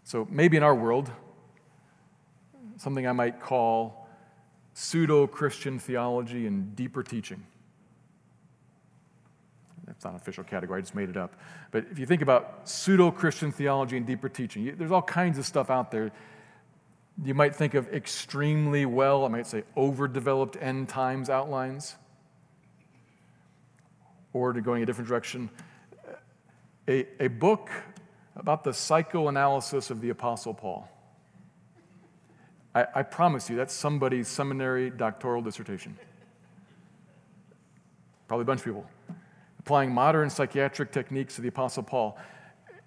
So 0.02 0.26
maybe 0.30 0.56
in 0.56 0.62
our 0.62 0.74
world, 0.74 1.10
something 2.76 3.06
I 3.06 3.12
might 3.12 3.40
call 3.40 4.08
pseudo 4.74 5.26
Christian 5.26 5.78
theology 5.78 6.46
and 6.46 6.74
deeper 6.74 7.02
teaching. 7.02 7.46
It's 9.88 10.04
not 10.04 10.10
an 10.10 10.16
official 10.16 10.44
category, 10.44 10.78
I 10.78 10.80
just 10.80 10.94
made 10.94 11.10
it 11.10 11.16
up. 11.16 11.34
But 11.70 11.86
if 11.90 11.98
you 11.98 12.06
think 12.06 12.22
about 12.22 12.68
pseudo 12.68 13.10
Christian 13.10 13.52
theology 13.52 13.96
and 13.96 14.06
deeper 14.06 14.28
teaching, 14.28 14.74
there's 14.76 14.92
all 14.92 15.02
kinds 15.02 15.38
of 15.38 15.46
stuff 15.46 15.70
out 15.70 15.90
there. 15.90 16.10
You 17.22 17.34
might 17.34 17.54
think 17.54 17.74
of 17.74 17.92
extremely 17.92 18.86
well, 18.86 19.24
I 19.24 19.28
might 19.28 19.46
say 19.46 19.64
overdeveloped 19.76 20.56
end 20.60 20.88
times 20.88 21.30
outlines. 21.30 21.96
Or 24.32 24.52
to 24.52 24.60
going 24.60 24.82
a 24.82 24.86
different 24.86 25.08
direction, 25.08 25.48
a, 26.88 27.06
a 27.20 27.28
book 27.28 27.70
about 28.36 28.64
the 28.64 28.72
psychoanalysis 28.72 29.90
of 29.90 30.00
the 30.00 30.10
Apostle 30.10 30.54
Paul. 30.54 30.88
I, 32.74 32.86
I 32.96 33.02
promise 33.02 33.48
you, 33.48 33.56
that's 33.56 33.72
somebody's 33.72 34.26
seminary 34.26 34.90
doctoral 34.90 35.40
dissertation. 35.40 35.96
Probably 38.26 38.42
a 38.42 38.46
bunch 38.46 38.60
of 38.60 38.64
people. 38.64 38.86
Applying 39.64 39.92
modern 39.92 40.28
psychiatric 40.28 40.92
techniques 40.92 41.36
to 41.36 41.40
the 41.40 41.48
Apostle 41.48 41.82
Paul. 41.82 42.18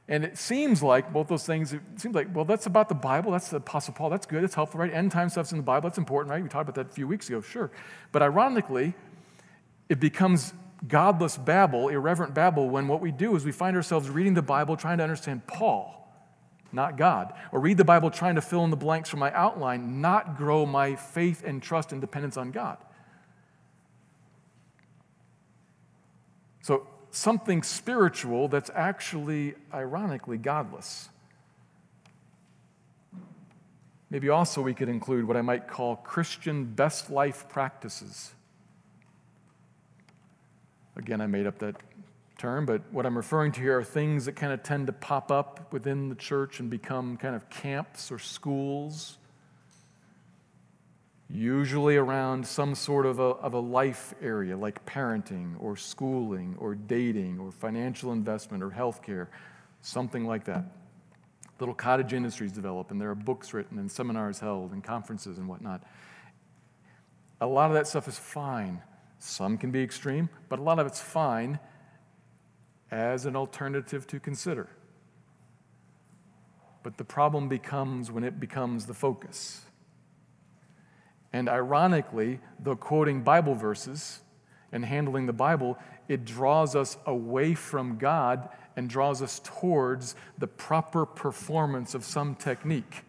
And 0.07 0.23
it 0.23 0.37
seems 0.37 0.81
like 0.81 1.11
both 1.11 1.27
those 1.27 1.45
things, 1.45 1.73
it 1.73 1.81
seems 1.95 2.15
like, 2.15 2.33
well, 2.33 2.45
that's 2.45 2.65
about 2.65 2.87
the 2.87 2.95
Bible. 2.95 3.31
That's 3.31 3.49
the 3.49 3.57
Apostle 3.57 3.93
Paul. 3.93 4.09
That's 4.09 4.25
good. 4.25 4.43
It's 4.43 4.55
helpful, 4.55 4.79
right? 4.79 4.93
End 4.93 5.11
time 5.11 5.27
stuff's 5.29 5.51
in 5.51 5.57
the 5.57 5.63
Bible. 5.63 5.89
That's 5.89 5.97
important, 5.97 6.31
right? 6.31 6.41
We 6.41 6.47
talked 6.47 6.69
about 6.69 6.75
that 6.75 6.91
a 6.91 6.93
few 6.93 7.07
weeks 7.07 7.27
ago, 7.27 7.41
sure. 7.41 7.71
But 8.11 8.21
ironically, 8.21 8.93
it 9.89 9.99
becomes 9.99 10.53
godless 10.87 11.35
babble, 11.35 11.89
irreverent 11.89 12.33
babble, 12.35 12.69
when 12.69 12.87
what 12.87 13.01
we 13.01 13.11
do 13.11 13.35
is 13.35 13.43
we 13.43 13.51
find 13.51 13.75
ourselves 13.75 14.09
reading 14.09 14.35
the 14.35 14.41
Bible 14.43 14.77
trying 14.77 14.99
to 14.99 15.03
understand 15.03 15.47
Paul, 15.47 16.07
not 16.71 16.95
God. 16.95 17.33
Or 17.51 17.59
read 17.59 17.77
the 17.77 17.83
Bible 17.83 18.11
trying 18.11 18.35
to 18.35 18.41
fill 18.41 18.63
in 18.63 18.69
the 18.69 18.77
blanks 18.77 19.09
from 19.09 19.19
my 19.19 19.33
outline, 19.33 19.99
not 19.99 20.37
grow 20.37 20.65
my 20.65 20.95
faith 20.95 21.43
and 21.43 21.61
trust 21.61 21.91
and 21.91 21.99
dependence 21.99 22.37
on 22.37 22.51
God. 22.51 22.77
So 26.61 26.85
something 27.17 27.63
spiritual 27.63 28.47
that's 28.47 28.69
actually, 28.73 29.55
ironically, 29.73 30.37
godless. 30.37 31.09
Maybe 34.09 34.29
also 34.29 34.61
we 34.61 34.73
could 34.73 34.87
include 34.87 35.27
what 35.27 35.35
I 35.35 35.41
might 35.41 35.67
call 35.67 35.97
Christian 35.97 36.63
best 36.63 37.09
life 37.09 37.49
practices. 37.49 38.31
Again, 40.95 41.19
I 41.19 41.27
made 41.27 41.45
up 41.45 41.59
that 41.59 41.75
term, 42.37 42.65
but 42.65 42.81
what 42.91 43.05
I'm 43.05 43.17
referring 43.17 43.51
to 43.53 43.61
here 43.61 43.77
are 43.79 43.83
things 43.83 44.25
that 44.25 44.35
kind 44.35 44.53
of 44.53 44.63
tend 44.63 44.87
to 44.87 44.93
pop 44.93 45.31
up 45.31 45.73
within 45.73 46.09
the 46.09 46.15
church 46.15 46.59
and 46.59 46.69
become 46.69 47.17
kind 47.17 47.35
of 47.35 47.49
camps 47.49 48.11
or 48.11 48.19
schools 48.19 49.17
usually 51.29 51.97
around 51.97 52.47
some 52.47 52.73
sort 52.73 53.05
of 53.05 53.19
a, 53.19 53.23
of 53.23 53.53
a 53.53 53.59
life 53.59 54.13
area 54.21 54.55
like 54.55 54.85
parenting 54.85 55.55
or 55.59 55.75
schooling 55.75 56.55
or 56.59 56.75
dating 56.75 57.39
or 57.39 57.51
financial 57.51 58.13
investment 58.13 58.63
or 58.63 58.69
healthcare, 58.69 59.27
something 59.81 60.25
like 60.25 60.45
that. 60.45 60.63
Little 61.59 61.75
cottage 61.75 62.13
industries 62.13 62.51
develop, 62.51 62.91
and 62.91 63.01
there 63.01 63.09
are 63.09 63.15
books 63.15 63.53
written 63.53 63.79
and 63.79 63.91
seminars 63.91 64.39
held 64.39 64.71
and 64.71 64.83
conferences 64.83 65.37
and 65.37 65.47
whatnot. 65.47 65.83
A 67.41 67.47
lot 67.47 67.69
of 67.69 67.73
that 67.73 67.87
stuff 67.87 68.07
is 68.07 68.17
fine. 68.17 68.81
Some 69.19 69.57
can 69.57 69.71
be 69.71 69.81
extreme, 69.81 70.29
but 70.49 70.59
a 70.59 70.61
lot 70.61 70.79
of 70.79 70.87
it's 70.87 71.01
fine 71.01 71.59
as 72.89 73.25
an 73.25 73.35
alternative 73.35 74.07
to 74.07 74.19
consider. 74.19 74.69
But 76.83 76.97
the 76.97 77.03
problem 77.03 77.49
becomes 77.49 78.11
when 78.11 78.23
it 78.23 78.39
becomes 78.39 78.85
the 78.85 78.93
focus. 78.93 79.66
And 81.33 81.49
ironically, 81.49 82.39
though 82.59 82.75
quoting 82.75 83.21
Bible 83.21 83.53
verses 83.53 84.21
and 84.71 84.85
handling 84.85 85.25
the 85.25 85.33
Bible, 85.33 85.77
it 86.07 86.25
draws 86.25 86.75
us 86.75 86.97
away 87.05 87.53
from 87.53 87.97
God 87.97 88.49
and 88.75 88.89
draws 88.89 89.21
us 89.21 89.41
towards 89.43 90.15
the 90.37 90.47
proper 90.47 91.05
performance 91.05 91.93
of 91.95 92.03
some 92.03 92.35
technique 92.35 93.03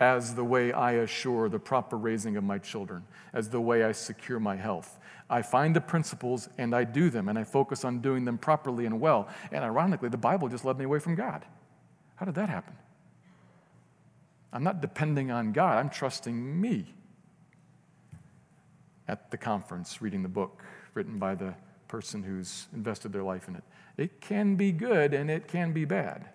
as 0.00 0.34
the 0.34 0.44
way 0.44 0.72
I 0.72 0.92
assure 0.92 1.48
the 1.48 1.58
proper 1.58 1.96
raising 1.96 2.36
of 2.36 2.44
my 2.44 2.58
children, 2.58 3.04
as 3.32 3.48
the 3.48 3.60
way 3.60 3.82
I 3.82 3.92
secure 3.92 4.38
my 4.38 4.54
health. 4.54 4.98
I 5.28 5.42
find 5.42 5.74
the 5.74 5.80
principles 5.80 6.48
and 6.56 6.74
I 6.74 6.84
do 6.84 7.10
them, 7.10 7.28
and 7.28 7.38
I 7.38 7.44
focus 7.44 7.84
on 7.84 8.00
doing 8.00 8.24
them 8.24 8.38
properly 8.38 8.86
and 8.86 9.00
well. 9.00 9.28
And 9.50 9.64
ironically, 9.64 10.08
the 10.08 10.16
Bible 10.16 10.48
just 10.48 10.64
led 10.64 10.78
me 10.78 10.84
away 10.84 11.00
from 11.00 11.16
God. 11.16 11.44
How 12.16 12.26
did 12.26 12.36
that 12.36 12.48
happen? 12.48 12.74
I'm 14.52 14.64
not 14.64 14.80
depending 14.80 15.30
on 15.30 15.52
God, 15.52 15.78
I'm 15.78 15.90
trusting 15.90 16.60
me. 16.60 16.86
At 19.06 19.30
the 19.30 19.38
conference, 19.38 20.02
reading 20.02 20.22
the 20.22 20.28
book 20.28 20.62
written 20.94 21.18
by 21.18 21.34
the 21.34 21.54
person 21.86 22.22
who's 22.22 22.66
invested 22.74 23.12
their 23.12 23.22
life 23.22 23.48
in 23.48 23.56
it. 23.56 23.64
It 23.96 24.20
can 24.20 24.54
be 24.54 24.72
good 24.72 25.14
and 25.14 25.30
it 25.30 25.48
can 25.48 25.72
be 25.72 25.84
bad. 25.84 26.28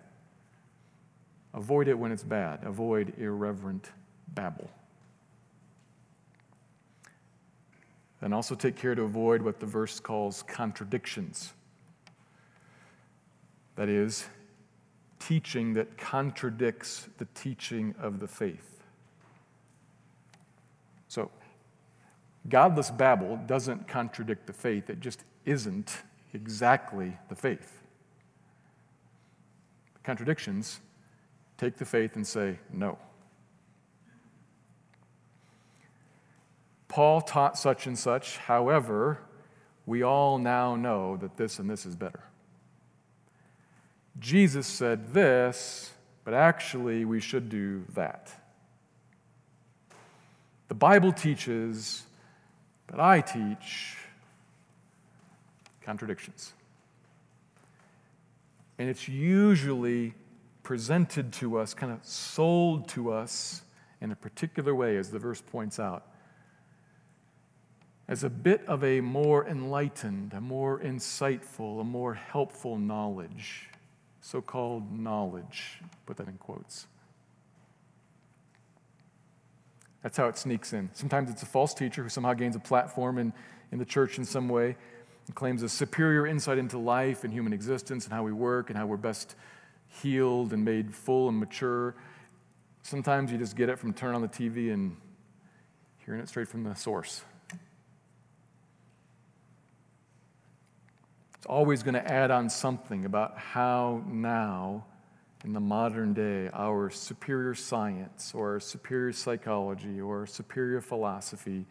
Avoid 1.54 1.86
it 1.86 1.98
when 1.98 2.10
it's 2.10 2.24
bad, 2.24 2.64
avoid 2.64 3.14
irreverent 3.16 3.90
babble. 4.28 4.68
Then 8.20 8.32
also 8.32 8.54
take 8.54 8.76
care 8.76 8.94
to 8.94 9.02
avoid 9.02 9.42
what 9.42 9.60
the 9.60 9.66
verse 9.66 10.00
calls 10.00 10.42
contradictions. 10.42 11.52
That 13.76 13.88
is, 13.88 14.26
teaching 15.26 15.72
that 15.74 15.96
contradicts 15.96 17.08
the 17.18 17.26
teaching 17.34 17.94
of 17.98 18.20
the 18.20 18.28
faith. 18.28 18.82
So, 21.08 21.30
godless 22.48 22.90
babble 22.90 23.36
doesn't 23.46 23.88
contradict 23.88 24.46
the 24.46 24.52
faith, 24.52 24.90
it 24.90 25.00
just 25.00 25.24
isn't 25.46 26.02
exactly 26.34 27.16
the 27.28 27.34
faith. 27.34 27.80
Contradictions 30.02 30.80
take 31.56 31.76
the 31.76 31.84
faith 31.86 32.16
and 32.16 32.26
say 32.26 32.58
no. 32.70 32.98
Paul 36.88 37.22
taught 37.22 37.56
such 37.56 37.86
and 37.86 37.98
such, 37.98 38.36
however, 38.36 39.20
we 39.86 40.02
all 40.02 40.38
now 40.38 40.76
know 40.76 41.16
that 41.16 41.36
this 41.36 41.58
and 41.58 41.68
this 41.68 41.86
is 41.86 41.96
better. 41.96 42.24
Jesus 44.18 44.66
said 44.66 45.12
this, 45.12 45.92
but 46.24 46.34
actually 46.34 47.04
we 47.04 47.20
should 47.20 47.48
do 47.48 47.84
that. 47.94 48.32
The 50.68 50.74
Bible 50.74 51.12
teaches, 51.12 52.04
but 52.86 53.00
I 53.00 53.20
teach 53.20 53.96
contradictions. 55.82 56.52
And 58.78 58.88
it's 58.88 59.08
usually 59.08 60.14
presented 60.62 61.32
to 61.34 61.58
us, 61.58 61.74
kind 61.74 61.92
of 61.92 62.04
sold 62.04 62.88
to 62.88 63.12
us 63.12 63.62
in 64.00 64.10
a 64.10 64.16
particular 64.16 64.74
way, 64.74 64.96
as 64.96 65.10
the 65.10 65.18
verse 65.18 65.40
points 65.40 65.78
out, 65.78 66.06
as 68.08 68.24
a 68.24 68.30
bit 68.30 68.66
of 68.66 68.82
a 68.84 69.00
more 69.00 69.46
enlightened, 69.46 70.32
a 70.34 70.40
more 70.40 70.80
insightful, 70.80 71.80
a 71.80 71.84
more 71.84 72.14
helpful 72.14 72.78
knowledge 72.78 73.68
so 74.24 74.40
called 74.40 74.90
knowledge. 74.90 75.80
Put 76.06 76.16
that 76.16 76.28
in 76.28 76.38
quotes. 76.38 76.86
That's 80.02 80.16
how 80.16 80.28
it 80.28 80.38
sneaks 80.38 80.72
in. 80.72 80.88
Sometimes 80.94 81.30
it's 81.30 81.42
a 81.42 81.46
false 81.46 81.74
teacher 81.74 82.02
who 82.02 82.08
somehow 82.08 82.32
gains 82.32 82.56
a 82.56 82.58
platform 82.58 83.18
in, 83.18 83.34
in 83.70 83.78
the 83.78 83.84
church 83.84 84.16
in 84.16 84.24
some 84.24 84.48
way 84.48 84.76
and 85.26 85.36
claims 85.36 85.62
a 85.62 85.68
superior 85.68 86.26
insight 86.26 86.56
into 86.56 86.78
life 86.78 87.24
and 87.24 87.34
human 87.34 87.52
existence 87.52 88.04
and 88.04 88.14
how 88.14 88.22
we 88.22 88.32
work 88.32 88.70
and 88.70 88.78
how 88.78 88.86
we're 88.86 88.96
best 88.96 89.36
healed 90.02 90.54
and 90.54 90.64
made 90.64 90.94
full 90.94 91.28
and 91.28 91.38
mature. 91.38 91.94
Sometimes 92.82 93.30
you 93.30 93.36
just 93.36 93.56
get 93.56 93.68
it 93.68 93.78
from 93.78 93.92
turning 93.92 94.16
on 94.16 94.22
the 94.22 94.28
TV 94.28 94.72
and 94.72 94.96
hearing 95.98 96.20
it 96.20 96.30
straight 96.30 96.48
from 96.48 96.64
the 96.64 96.74
source. 96.74 97.22
It's 101.44 101.50
always 101.50 101.82
going 101.82 101.92
to 101.92 102.10
add 102.10 102.30
on 102.30 102.48
something 102.48 103.04
about 103.04 103.36
how 103.36 104.02
now, 104.06 104.86
in 105.44 105.52
the 105.52 105.60
modern 105.60 106.14
day, 106.14 106.48
our 106.54 106.88
superior 106.88 107.54
science 107.54 108.32
or 108.34 108.58
superior 108.58 109.12
psychology 109.12 110.00
or 110.00 110.26
superior 110.26 110.80
philosophy, 110.80 111.66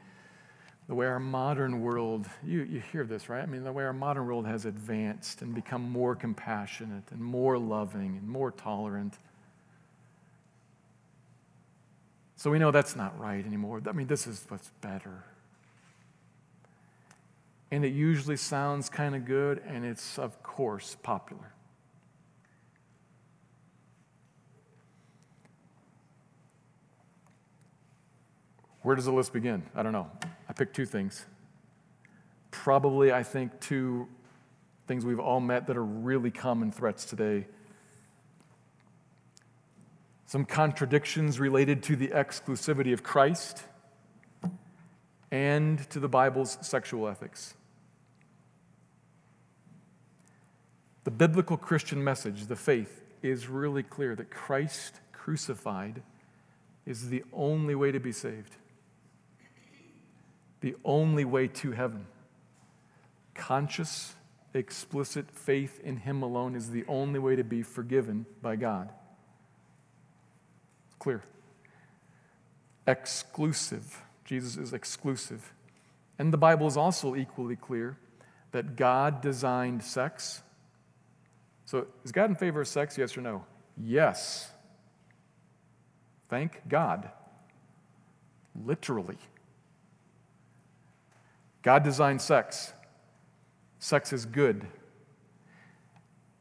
the 0.88 0.94
way 0.94 1.08
our 1.08 1.20
modern 1.20 1.82
world, 1.82 2.28
you, 2.44 2.62
you 2.62 2.84
hear 2.92 3.04
this, 3.04 3.30
right? 3.30 3.42
I 3.42 3.48
mean, 3.48 3.64
the 3.64 3.72
way 3.72 3.84
our 3.84 3.94
modern 3.94 4.28
world 4.28 4.46
has 4.46 4.66
advanced 4.66 5.42
and 5.42 5.56
become 5.56 5.90
more 5.90 6.16
compassionate 6.16 7.06
and 7.10 7.20
more 7.20 7.58
loving 7.58 8.18
and 8.18 8.28
more 8.28 8.52
tolerant. 8.52 9.18
So 12.36 12.52
we 12.52 12.60
know 12.60 12.70
that's 12.70 12.96
not 12.96 13.20
right 13.20 13.44
anymore. 13.44 13.82
I 13.88 13.94
mean, 13.94 14.06
this 14.06 14.28
is 14.28 14.46
what's 14.50 14.70
better 14.82 15.24
and 17.74 17.84
it 17.84 17.92
usually 17.92 18.38
sounds 18.38 18.88
kind 18.88 19.16
of 19.16 19.26
good, 19.26 19.60
and 19.66 19.84
it's, 19.84 20.20
of 20.20 20.44
course, 20.44 20.96
popular. 21.02 21.56
Where 28.84 28.96
does 28.96 29.06
the 29.06 29.12
list 29.12 29.34
begin? 29.34 29.64
I 29.74 29.82
don't 29.82 29.92
know. 29.92 30.08
I 30.48 30.54
picked 30.54 30.76
two 30.76 30.86
things. 30.86 31.26
Probably, 32.52 33.12
I 33.12 33.24
think, 33.24 33.60
two 33.60 34.08
things 34.86 35.04
we've 35.04 35.20
all 35.20 35.40
met 35.40 35.66
that 35.66 35.76
are 35.76 35.84
really 35.84 36.30
common 36.30 36.72
threats 36.72 37.06
today. 37.06 37.48
Some 40.28 40.46
contradictions 40.46 41.40
related 41.40 41.82
to 41.84 41.96
the 41.96 42.10
exclusivity 42.10 42.94
of 42.94 43.02
Christ 43.02 43.64
and 45.32 45.90
to 45.90 46.00
the 46.00 46.08
Bible's 46.08 46.60
sexual 46.62 47.08
ethics. 47.08 47.56
The 51.04 51.12
biblical 51.12 51.58
Christian 51.58 52.04
message, 52.04 52.46
the 52.46 52.56
faith, 52.56 53.02
is 53.22 53.48
really 53.48 53.84
clear 53.84 54.16
that 54.16 54.30
Christ 54.30 55.00
crucified 55.12 56.02
is 56.86 57.10
the 57.10 57.24
only 57.32 57.76
way 57.76 57.92
to 57.92 58.00
be 58.00 58.12
saved, 58.12 58.58
the 60.62 60.76
only 60.84 61.26
way 61.26 61.48
to 61.48 61.72
heaven. 61.72 62.08
Conscious, 63.34 64.16
explicit 64.54 65.32
faith 65.32 65.80
in 65.84 65.98
Him 65.98 66.22
alone 66.22 66.56
is 66.56 66.70
the 66.70 66.86
only 66.88 67.20
way 67.20 67.36
to 67.36 67.44
be 67.44 67.64
forgiven 67.64 68.26
by 68.42 68.56
God. 68.56 68.90
Clear. 71.00 71.24
Exclusive. 72.88 74.02
Jesus 74.26 74.58
is 74.58 74.74
exclusive. 74.74 75.54
And 76.20 76.32
the 76.32 76.38
Bible 76.38 76.68
is 76.68 76.78
also 76.78 77.16
equally 77.16 77.56
clear 77.56 77.98
that 78.52 78.76
God 78.76 79.22
designed 79.22 79.84
sex. 79.84 80.42
So, 81.66 81.88
is 82.04 82.12
God 82.12 82.30
in 82.30 82.36
favor 82.36 82.62
of 82.62 82.68
sex, 82.68 82.98
yes 82.98 83.18
or 83.18 83.22
no? 83.22 83.46
Yes. 83.78 84.52
Thank 86.30 86.68
God. 86.68 87.10
Literally. 88.66 89.18
God 91.62 91.84
designed 91.84 92.22
sex. 92.22 92.74
Sex 93.80 94.14
is 94.14 94.26
good. 94.26 94.66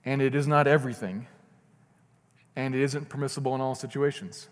And 0.05 0.21
it 0.21 0.35
is 0.35 0.47
not 0.47 0.67
everything. 0.67 1.27
And 2.57 2.75
it 2.75 2.83
isn't 2.83 3.09
permissible 3.09 3.55
in 3.55 3.61
all 3.61 3.75
situations. 3.75 4.49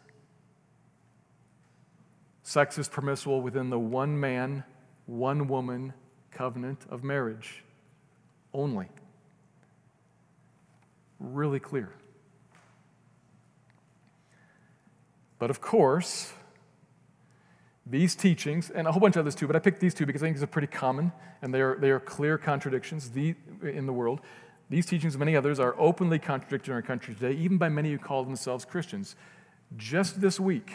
Sex 2.43 2.79
is 2.79 2.89
permissible 2.89 3.43
within 3.43 3.71
the 3.71 3.79
one 3.79 4.19
man, 4.19 4.65
one 5.07 5.49
woman 5.49 5.93
covenant 6.31 6.87
of 6.89 7.05
marriage 7.05 7.63
only. 8.55 8.89
Really 11.21 11.61
clear. 11.61 11.93
But 15.39 15.51
of 15.51 15.61
course, 15.61 16.33
these 17.87 18.15
teachings, 18.15 18.71
and 18.71 18.87
a 18.87 18.93
whole 18.93 19.01
bunch 19.01 19.17
of 19.17 19.21
others 19.21 19.35
too, 19.35 19.47
but 19.47 19.57
I 19.57 19.59
picked 19.59 19.81
these 19.81 19.95
two 19.95 20.07
because 20.07 20.23
I 20.23 20.27
think 20.27 20.37
these 20.37 20.43
are 20.43 20.49
pretty 20.49 20.69
common 20.69 21.13
and 21.43 21.53
they 21.53 21.61
are, 21.61 21.77
they 21.79 21.91
are 21.91 22.01
clear 22.01 22.39
contradictions 22.39 23.11
in 23.15 23.87
the 23.87 23.93
world. 23.93 24.21
These 24.69 24.87
teachings, 24.87 25.19
many 25.19 25.35
others, 25.35 25.59
are 25.59 25.75
openly 25.79 26.19
contradicted 26.19 26.69
in 26.69 26.75
our 26.75 26.83
country 26.83 27.15
today, 27.15 27.33
even 27.33 27.59
by 27.59 27.69
many 27.69 27.91
who 27.91 27.99
call 27.99 28.25
themselves 28.25 28.65
Christians. 28.65 29.17
Just 29.77 30.21
this 30.21 30.39
week, 30.39 30.75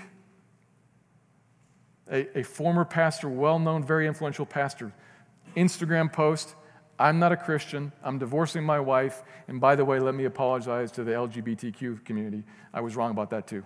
a, 2.12 2.39
a 2.39 2.43
former 2.43 2.86
pastor, 2.86 3.29
well 3.29 3.58
known, 3.58 3.84
very 3.84 4.08
influential 4.08 4.45
pastor, 4.45 4.91
Instagram 5.55 6.12
post 6.12 6.55
I'm 6.97 7.19
not 7.19 7.31
a 7.31 7.38
Christian. 7.38 7.91
I'm 8.03 8.17
divorcing 8.17 8.63
my 8.63 8.79
wife. 8.79 9.23
And 9.47 9.60
by 9.60 9.75
the 9.75 9.84
way, 9.84 9.99
let 9.99 10.15
me 10.15 10.25
apologize 10.25 10.91
to 10.93 11.03
the 11.03 11.12
LGBTQ 11.12 12.05
community. 12.05 12.43
I 12.73 12.81
was 12.81 12.95
wrong 12.95 13.12
about 13.12 13.29
that 13.31 13.47
too. 13.47 13.63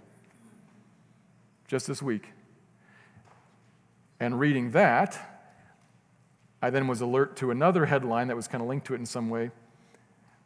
Just 1.68 1.88
this 1.88 2.02
week. 2.02 2.30
And 4.20 4.40
reading 4.40 4.72
that, 4.72 5.18
I 6.62 6.70
then 6.72 6.88
was 6.88 7.02
alert 7.02 7.38
to 7.38 7.52
another 7.52 7.86
headline 7.86 8.28
that 8.28 8.36
was 8.36 8.48
kind 8.48 8.62
of 8.62 8.68
linked 8.68 8.88
to 8.88 8.94
it 8.96 8.98
in 8.98 9.06
some 9.06 9.30
way. 9.30 9.52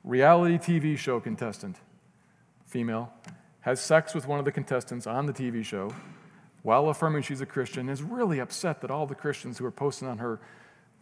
Reality 0.03 0.57
TV 0.57 0.97
show 0.97 1.19
contestant, 1.19 1.77
female, 2.65 3.11
has 3.61 3.79
sex 3.79 4.13
with 4.13 4.27
one 4.27 4.37
of 4.37 4.45
the 4.45 4.51
contestants 4.51 5.07
on 5.07 5.25
the 5.25 5.33
TV 5.33 5.63
show 5.63 5.93
while 6.63 6.87
affirming 6.87 7.21
she's 7.21 7.41
a 7.41 7.45
Christian, 7.45 7.89
is 7.89 8.01
really 8.01 8.39
upset 8.39 8.81
that 8.81 8.89
all 8.89 9.05
the 9.05 9.15
Christians 9.15 9.57
who 9.57 9.65
are 9.65 9.71
posting 9.71 10.07
on 10.07 10.17
her 10.17 10.39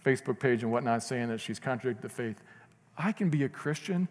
Facebook 0.06 0.40
page 0.40 0.64
and 0.64 0.72
whatnot 0.72 1.04
saying 1.04 1.30
that 1.30 1.40
she's 1.40 1.60
contradicted 1.60 2.02
the 2.02 2.14
faith. 2.14 2.42
I 2.98 3.12
can 3.12 3.30
be 3.30 3.44
a 3.44 3.50
Christian 3.50 4.08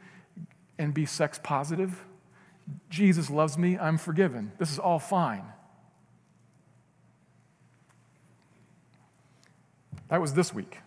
and 0.78 0.94
be 0.94 1.06
sex 1.06 1.38
positive. 1.42 2.04
Jesus 2.88 3.30
loves 3.30 3.58
me, 3.58 3.78
I'm 3.78 3.98
forgiven. 3.98 4.52
This 4.58 4.70
is 4.70 4.78
all 4.78 4.98
fine. 4.98 5.44
That 10.08 10.20
was 10.20 10.34
this 10.34 10.52
week. 10.54 10.78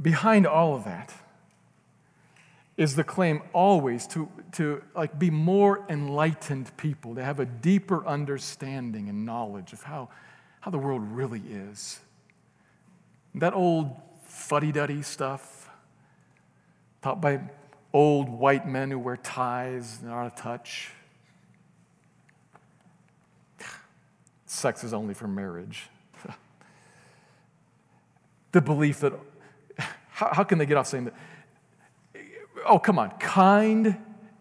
Behind 0.00 0.46
all 0.46 0.74
of 0.74 0.84
that, 0.84 1.12
is 2.76 2.94
the 2.94 3.04
claim 3.04 3.42
always 3.52 4.06
to, 4.06 4.28
to 4.52 4.82
like 4.94 5.18
be 5.18 5.30
more 5.30 5.84
enlightened 5.88 6.76
people, 6.76 7.14
to 7.14 7.24
have 7.24 7.40
a 7.40 7.46
deeper 7.46 8.06
understanding 8.06 9.08
and 9.08 9.24
knowledge 9.24 9.72
of 9.72 9.82
how, 9.82 10.08
how 10.60 10.70
the 10.70 10.78
world 10.78 11.02
really 11.02 11.42
is. 11.48 12.00
That 13.34 13.54
old 13.54 13.90
fuddy-duddy 14.24 15.02
stuff 15.02 15.70
taught 17.00 17.20
by 17.20 17.40
old 17.92 18.28
white 18.28 18.68
men 18.68 18.90
who 18.90 18.98
wear 18.98 19.16
ties 19.16 20.00
and 20.02 20.10
are 20.10 20.24
out 20.24 20.26
of 20.26 20.34
touch. 20.34 20.90
Sex 24.44 24.84
is 24.84 24.92
only 24.92 25.14
for 25.14 25.26
marriage. 25.26 25.88
the 28.52 28.60
belief 28.60 29.00
that, 29.00 29.14
how, 30.10 30.34
how 30.34 30.44
can 30.44 30.58
they 30.58 30.66
get 30.66 30.76
off 30.76 30.88
saying 30.88 31.06
that? 31.06 31.14
Oh, 32.68 32.78
come 32.78 32.98
on, 32.98 33.10
kind, 33.18 33.96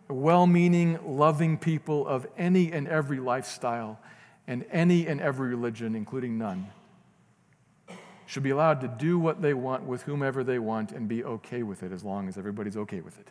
well 0.08 0.48
meaning, 0.48 1.00
loving 1.06 1.58
people 1.58 2.08
of 2.08 2.28
any 2.38 2.72
and 2.72 2.88
every 2.88 3.20
lifestyle 3.20 4.00
and 4.48 4.66
any 4.72 5.08
and 5.08 5.22
every 5.22 5.50
religion, 5.50 5.96
including 5.96 6.38
none, 6.38 6.68
should 8.26 8.44
be 8.44 8.50
allowed 8.50 8.82
to 8.82 8.88
do 8.88 9.20
what 9.20 9.42
they 9.42 9.54
want 9.54 9.84
with 9.84 10.04
whomever 10.04 10.44
they 10.44 10.60
want 10.60 10.92
and 10.92 11.08
be 11.08 11.24
okay 11.24 11.64
with 11.64 11.84
it 11.84 11.92
as 11.92 12.04
long 12.04 12.28
as 12.28 12.38
everybody's 12.38 12.78
okay 12.78 13.02
with 13.02 13.20
it. 13.20 13.28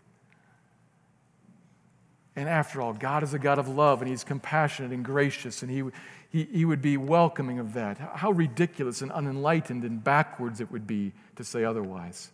And 2.37 2.49
after 2.49 2.81
all, 2.81 2.93
God 2.93 3.23
is 3.23 3.33
a 3.33 3.39
God 3.39 3.59
of 3.59 3.69
love 3.69 4.03
and 4.03 4.09
He's 4.09 4.25
compassionate 4.25 4.93
and 4.93 5.05
gracious, 5.05 5.63
and 5.63 5.71
He, 5.71 5.85
he, 6.31 6.45
he 6.45 6.65
would 6.65 6.83
be 6.83 6.97
welcoming 6.97 7.59
of 7.59 7.75
that. 7.75 7.99
How 7.99 8.33
ridiculous 8.33 9.03
and 9.03 9.13
unenlightened 9.13 9.85
and 9.85 10.03
backwards 10.03 10.61
it 10.61 10.71
would 10.73 10.87
be 10.87 11.13
to 11.37 11.45
say 11.45 11.65
otherwise. 11.65 12.31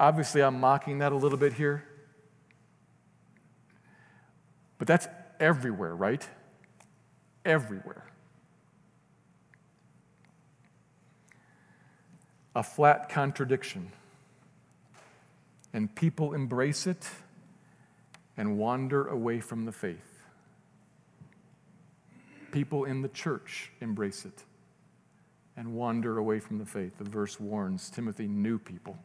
Obviously, 0.00 0.42
I'm 0.42 0.60
mocking 0.60 0.98
that 0.98 1.12
a 1.12 1.16
little 1.16 1.38
bit 1.38 1.54
here. 1.54 1.84
But 4.78 4.86
that's 4.86 5.08
everywhere, 5.40 5.94
right? 5.94 6.26
Everywhere. 7.44 8.04
A 12.54 12.62
flat 12.62 13.08
contradiction. 13.08 13.90
And 15.72 15.92
people 15.94 16.32
embrace 16.32 16.86
it 16.86 17.08
and 18.36 18.56
wander 18.56 19.06
away 19.08 19.40
from 19.40 19.64
the 19.64 19.72
faith. 19.72 20.22
People 22.52 22.84
in 22.84 23.02
the 23.02 23.08
church 23.08 23.72
embrace 23.80 24.24
it 24.24 24.44
and 25.56 25.74
wander 25.74 26.18
away 26.18 26.38
from 26.38 26.58
the 26.58 26.64
faith. 26.64 26.96
The 26.98 27.04
verse 27.04 27.38
warns 27.40 27.90
Timothy 27.90 28.28
knew 28.28 28.58
people 28.58 28.96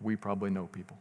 we 0.00 0.16
probably 0.16 0.50
know 0.50 0.66
people. 0.66 0.98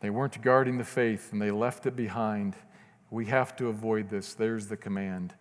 They 0.00 0.10
weren't 0.10 0.40
guarding 0.42 0.78
the 0.78 0.84
faith 0.84 1.32
and 1.32 1.40
they 1.40 1.52
left 1.52 1.86
it 1.86 1.94
behind. 1.94 2.56
We 3.10 3.26
have 3.26 3.54
to 3.56 3.68
avoid 3.68 4.10
this. 4.10 4.34
There's 4.34 4.66
the 4.66 4.76
command. 4.76 5.34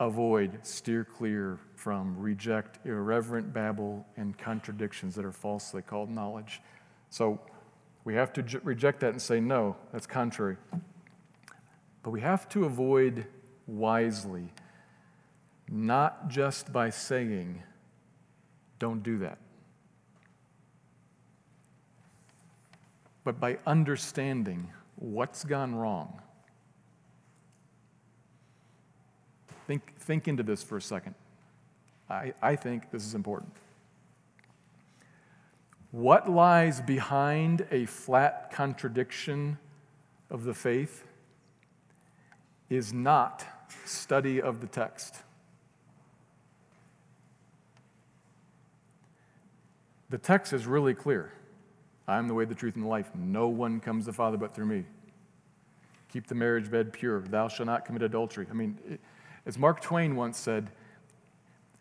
Avoid, 0.00 0.58
steer 0.66 1.04
clear 1.04 1.60
from, 1.76 2.18
reject 2.18 2.84
irreverent 2.84 3.52
babble 3.52 4.04
and 4.16 4.36
contradictions 4.36 5.14
that 5.14 5.24
are 5.24 5.32
falsely 5.32 5.82
called 5.82 6.10
knowledge. 6.10 6.60
So 7.10 7.40
we 8.02 8.14
have 8.14 8.32
to 8.32 8.60
reject 8.64 8.98
that 9.00 9.10
and 9.10 9.22
say, 9.22 9.38
no, 9.38 9.76
that's 9.92 10.06
contrary. 10.06 10.56
But 12.02 12.10
we 12.10 12.20
have 12.22 12.48
to 12.48 12.64
avoid 12.64 13.26
wisely 13.68 14.48
not 15.72 16.28
just 16.28 16.70
by 16.70 16.90
saying, 16.90 17.62
don't 18.78 19.02
do 19.02 19.16
that, 19.18 19.38
but 23.24 23.40
by 23.40 23.56
understanding 23.66 24.68
what's 24.96 25.44
gone 25.44 25.74
wrong. 25.74 26.20
Think, 29.66 29.96
think 29.98 30.28
into 30.28 30.42
this 30.42 30.62
for 30.62 30.76
a 30.76 30.82
second. 30.82 31.14
I, 32.10 32.34
I 32.42 32.54
think 32.54 32.90
this 32.90 33.06
is 33.06 33.14
important. 33.14 33.52
What 35.90 36.30
lies 36.30 36.82
behind 36.82 37.66
a 37.70 37.86
flat 37.86 38.50
contradiction 38.52 39.56
of 40.28 40.44
the 40.44 40.52
faith 40.52 41.04
is 42.68 42.92
not 42.92 43.46
study 43.86 44.42
of 44.42 44.60
the 44.60 44.66
text. 44.66 45.22
The 50.12 50.18
text 50.18 50.52
is 50.52 50.66
really 50.66 50.92
clear. 50.92 51.32
I 52.06 52.18
am 52.18 52.28
the 52.28 52.34
way, 52.34 52.44
the 52.44 52.54
truth, 52.54 52.74
and 52.74 52.84
the 52.84 52.88
life. 52.88 53.10
No 53.14 53.48
one 53.48 53.80
comes 53.80 54.04
to 54.04 54.10
the 54.10 54.14
Father 54.14 54.36
but 54.36 54.54
through 54.54 54.66
me. 54.66 54.84
Keep 56.12 56.26
the 56.26 56.34
marriage 56.34 56.70
bed 56.70 56.92
pure. 56.92 57.22
Thou 57.22 57.48
shalt 57.48 57.66
not 57.66 57.86
commit 57.86 58.02
adultery. 58.02 58.46
I 58.50 58.52
mean, 58.52 58.98
as 59.46 59.56
Mark 59.56 59.80
Twain 59.80 60.14
once 60.14 60.36
said, 60.36 60.70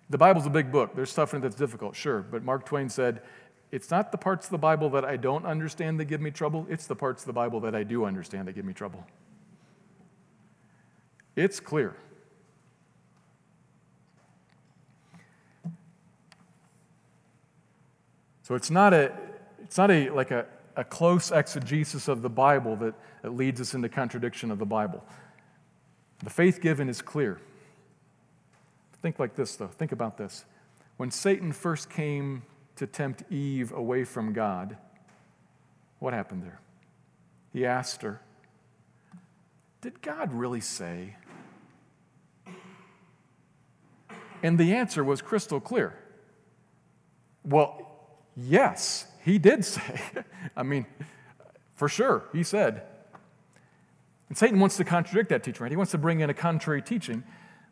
The 0.10 0.18
Bible's 0.18 0.46
a 0.46 0.50
big 0.50 0.72
book. 0.72 0.96
There's 0.96 1.10
stuff 1.10 1.34
in 1.34 1.40
it 1.40 1.42
that's 1.42 1.58
difficult, 1.58 1.94
sure. 1.94 2.22
But 2.22 2.42
Mark 2.42 2.66
Twain 2.66 2.88
said, 2.88 3.22
it's 3.70 3.92
not 3.92 4.14
the 4.14 4.18
parts 4.18 4.46
of 4.46 4.52
the 4.52 4.58
Bible 4.58 4.90
that 4.92 5.04
I 5.04 5.18
don't 5.18 5.46
understand 5.46 6.00
that 6.00 6.06
give 6.06 6.22
me 6.22 6.32
trouble, 6.32 6.66
it's 6.70 6.88
the 6.88 6.96
parts 6.96 7.24
of 7.24 7.28
the 7.28 7.34
Bible 7.34 7.60
that 7.60 7.76
I 7.76 7.84
do 7.84 8.06
understand 8.06 8.48
that 8.48 8.54
give 8.54 8.64
me 8.64 8.72
trouble. 8.72 9.06
It's 11.36 11.60
clear. 11.60 11.98
So 18.44 18.56
it's 18.56 18.72
not 18.72 18.94
a, 18.94 19.12
it's 19.64 19.78
not 19.78 19.92
a 19.92 20.10
like 20.10 20.32
a, 20.32 20.46
a 20.76 20.84
close 20.84 21.32
exegesis 21.32 22.08
of 22.08 22.22
the 22.22 22.30
Bible 22.30 22.76
that, 22.78 22.94
that 23.22 23.36
leads 23.36 23.62
us 23.62 23.74
into 23.74 23.90
contradiction 23.90 24.52
of 24.52 24.60
the 24.60 24.66
Bible. 24.66 25.04
The 26.24 26.30
faith 26.30 26.62
given 26.62 26.90
is 26.90 27.02
clear. 27.02 27.40
Think 29.02 29.18
like 29.20 29.36
this, 29.36 29.56
though. 29.56 29.68
Think 29.68 29.92
about 29.92 30.18
this. 30.18 30.46
When 30.98 31.10
Satan 31.10 31.52
first 31.52 31.90
came 31.90 32.44
to 32.76 32.86
tempt 32.86 33.24
Eve 33.32 33.72
away 33.72 34.04
from 34.04 34.34
God, 34.34 34.78
what 36.00 36.14
happened 36.14 36.44
there? 36.44 36.60
He 37.54 37.66
asked 37.66 38.02
her, 38.04 38.22
Did 39.82 40.02
God 40.02 40.32
really 40.34 40.62
say? 40.62 41.16
And 44.44 44.58
the 44.58 44.74
answer 44.74 45.04
was 45.04 45.22
crystal 45.22 45.60
clear. 45.60 45.96
Well, 47.44 47.91
yes, 48.36 49.08
he 49.24 49.38
did 49.38 49.66
say. 49.66 50.00
I 50.56 50.64
mean, 50.64 50.86
for 51.76 51.88
sure, 51.88 52.26
he 52.34 52.44
said. 52.44 52.84
And 54.30 54.38
Satan 54.38 54.60
wants 54.60 54.78
to 54.78 54.84
contradict 54.84 55.30
that 55.30 55.44
teaching, 55.44 55.64
right? 55.64 55.72
He 55.72 55.76
wants 55.76 55.92
to 55.92 55.98
bring 55.98 56.22
in 56.22 56.30
a 56.30 56.34
contrary 56.34 56.82
teaching. 56.82 57.24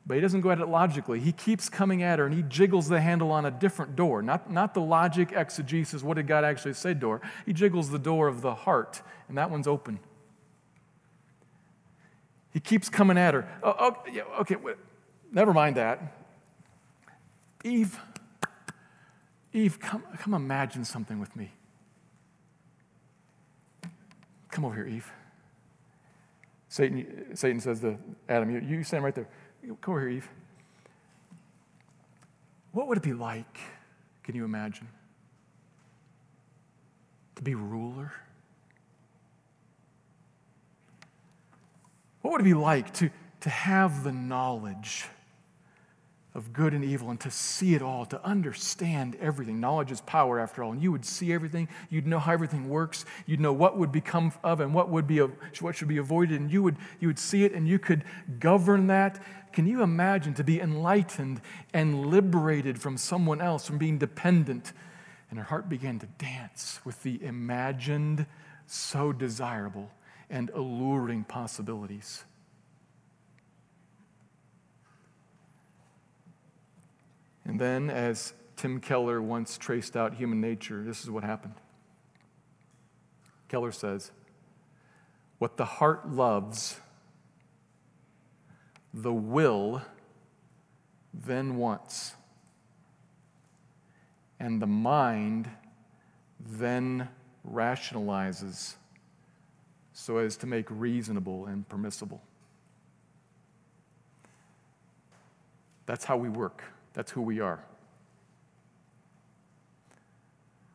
But 0.05 0.15
he 0.15 0.21
doesn't 0.21 0.41
go 0.41 0.49
at 0.49 0.59
it 0.59 0.67
logically. 0.67 1.19
He 1.19 1.31
keeps 1.31 1.69
coming 1.69 2.01
at 2.01 2.17
her 2.17 2.25
and 2.25 2.33
he 2.33 2.41
jiggles 2.41 2.89
the 2.89 2.99
handle 2.99 3.31
on 3.31 3.45
a 3.45 3.51
different 3.51 3.95
door. 3.95 4.23
Not, 4.23 4.51
not 4.51 4.73
the 4.73 4.81
logic, 4.81 5.31
exegesis, 5.35 6.01
what 6.01 6.15
did 6.17 6.25
God 6.25 6.43
actually 6.43 6.73
say 6.73 6.95
door. 6.95 7.21
He 7.45 7.53
jiggles 7.53 7.91
the 7.91 7.99
door 7.99 8.27
of 8.27 8.41
the 8.41 8.55
heart, 8.55 9.03
and 9.27 9.37
that 9.37 9.51
one's 9.51 9.67
open. 9.67 9.99
He 12.51 12.59
keeps 12.59 12.89
coming 12.89 13.17
at 13.17 13.35
her. 13.35 13.47
Oh, 13.61 13.75
oh 13.79 14.41
okay, 14.41 14.55
wait, 14.55 14.77
never 15.31 15.53
mind 15.53 15.75
that. 15.75 16.01
Eve, 17.63 17.99
Eve, 19.53 19.79
come, 19.79 20.03
come 20.19 20.33
imagine 20.33 20.85
something 20.85 21.19
with 21.19 21.35
me. 21.35 21.51
Come 24.51 24.65
over 24.65 24.75
here, 24.75 24.87
Eve. 24.87 25.11
Satan, 26.67 27.35
Satan 27.35 27.59
says 27.59 27.79
to 27.81 27.97
Adam, 28.27 28.51
you, 28.51 28.59
you 28.59 28.83
stand 28.83 29.03
right 29.03 29.15
there. 29.15 29.27
Come 29.81 29.93
over 29.93 30.01
here, 30.01 30.09
Eve. 30.09 30.29
What 32.71 32.87
would 32.87 32.97
it 32.97 33.03
be 33.03 33.13
like, 33.13 33.57
can 34.23 34.35
you 34.35 34.45
imagine, 34.45 34.87
to 37.35 37.41
be 37.41 37.55
ruler? 37.55 38.13
What 42.21 42.33
would 42.33 42.41
it 42.41 42.43
be 42.43 42.53
like 42.53 42.93
to, 42.95 43.09
to 43.41 43.49
have 43.49 44.03
the 44.03 44.11
knowledge 44.11 45.05
of 46.35 46.53
good 46.53 46.73
and 46.73 46.85
evil 46.85 47.09
and 47.09 47.19
to 47.19 47.31
see 47.31 47.73
it 47.73 47.81
all, 47.81 48.05
to 48.05 48.23
understand 48.23 49.17
everything. 49.19 49.59
Knowledge 49.59 49.91
is 49.91 50.01
power, 50.01 50.39
after 50.39 50.63
all. 50.63 50.71
And 50.71 50.81
you 50.81 50.91
would 50.91 51.03
see 51.03 51.33
everything. 51.33 51.67
You'd 51.89 52.05
know 52.05 52.19
how 52.19 52.33
everything 52.33 52.69
works. 52.69 53.03
You'd 53.25 53.39
know 53.39 53.51
what 53.51 53.77
would 53.77 53.91
become 53.91 54.31
of 54.43 54.59
and 54.59 54.73
what 54.73 54.89
would 54.89 55.07
be 55.07 55.19
what 55.59 55.75
should 55.75 55.87
be 55.87 55.97
avoided. 55.97 56.39
And 56.39 56.51
you 56.51 56.61
would 56.61 56.77
you 56.99 57.07
would 57.07 57.19
see 57.19 57.45
it 57.45 57.53
and 57.53 57.67
you 57.67 57.79
could 57.79 58.03
govern 58.39 58.87
that. 58.87 59.21
Can 59.51 59.65
you 59.65 59.81
imagine 59.81 60.35
to 60.35 60.43
be 60.43 60.61
enlightened 60.61 61.41
and 61.73 62.05
liberated 62.05 62.79
from 62.79 62.97
someone 62.97 63.41
else, 63.41 63.65
from 63.65 63.79
being 63.79 63.97
dependent? 63.97 64.71
And 65.31 65.39
her 65.39 65.45
heart 65.45 65.67
began 65.67 65.97
to 65.99 66.05
dance 66.05 66.79
with 66.85 67.01
the 67.03 67.23
imagined, 67.23 68.27
so 68.67 69.11
desirable 69.11 69.89
and 70.29 70.51
alluring 70.51 71.23
possibilities. 71.23 72.23
And 77.49 77.59
then, 77.59 77.89
as 77.89 78.33
Tim 78.57 78.79
Keller 78.79 79.19
once 79.23 79.57
traced 79.57 79.97
out 79.97 80.13
human 80.13 80.39
nature, 80.39 80.83
this 80.83 81.01
is 81.01 81.09
what 81.09 81.23
happened. 81.23 81.55
Keller 83.47 83.71
says, 83.71 84.11
What 85.39 85.57
the 85.57 85.65
heart 85.65 86.11
loves, 86.11 86.79
the 88.93 89.11
will 89.11 89.81
then 91.11 91.55
wants, 91.55 92.13
and 94.39 94.61
the 94.61 94.67
mind 94.67 95.49
then 96.39 97.09
rationalizes 97.51 98.75
so 99.91 100.17
as 100.17 100.37
to 100.37 100.45
make 100.45 100.67
reasonable 100.69 101.47
and 101.47 101.67
permissible. 101.67 102.21
That's 105.87 106.05
how 106.05 106.15
we 106.15 106.29
work. 106.29 106.61
That's 106.99 107.11
who 107.11 107.21
we 107.21 107.39
are. 107.39 107.63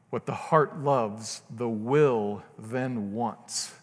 What 0.09 0.25
the 0.25 0.33
heart 0.33 0.79
loves, 0.79 1.43
the 1.55 1.69
will 1.69 2.43
then 2.59 3.13
wants. 3.13 3.75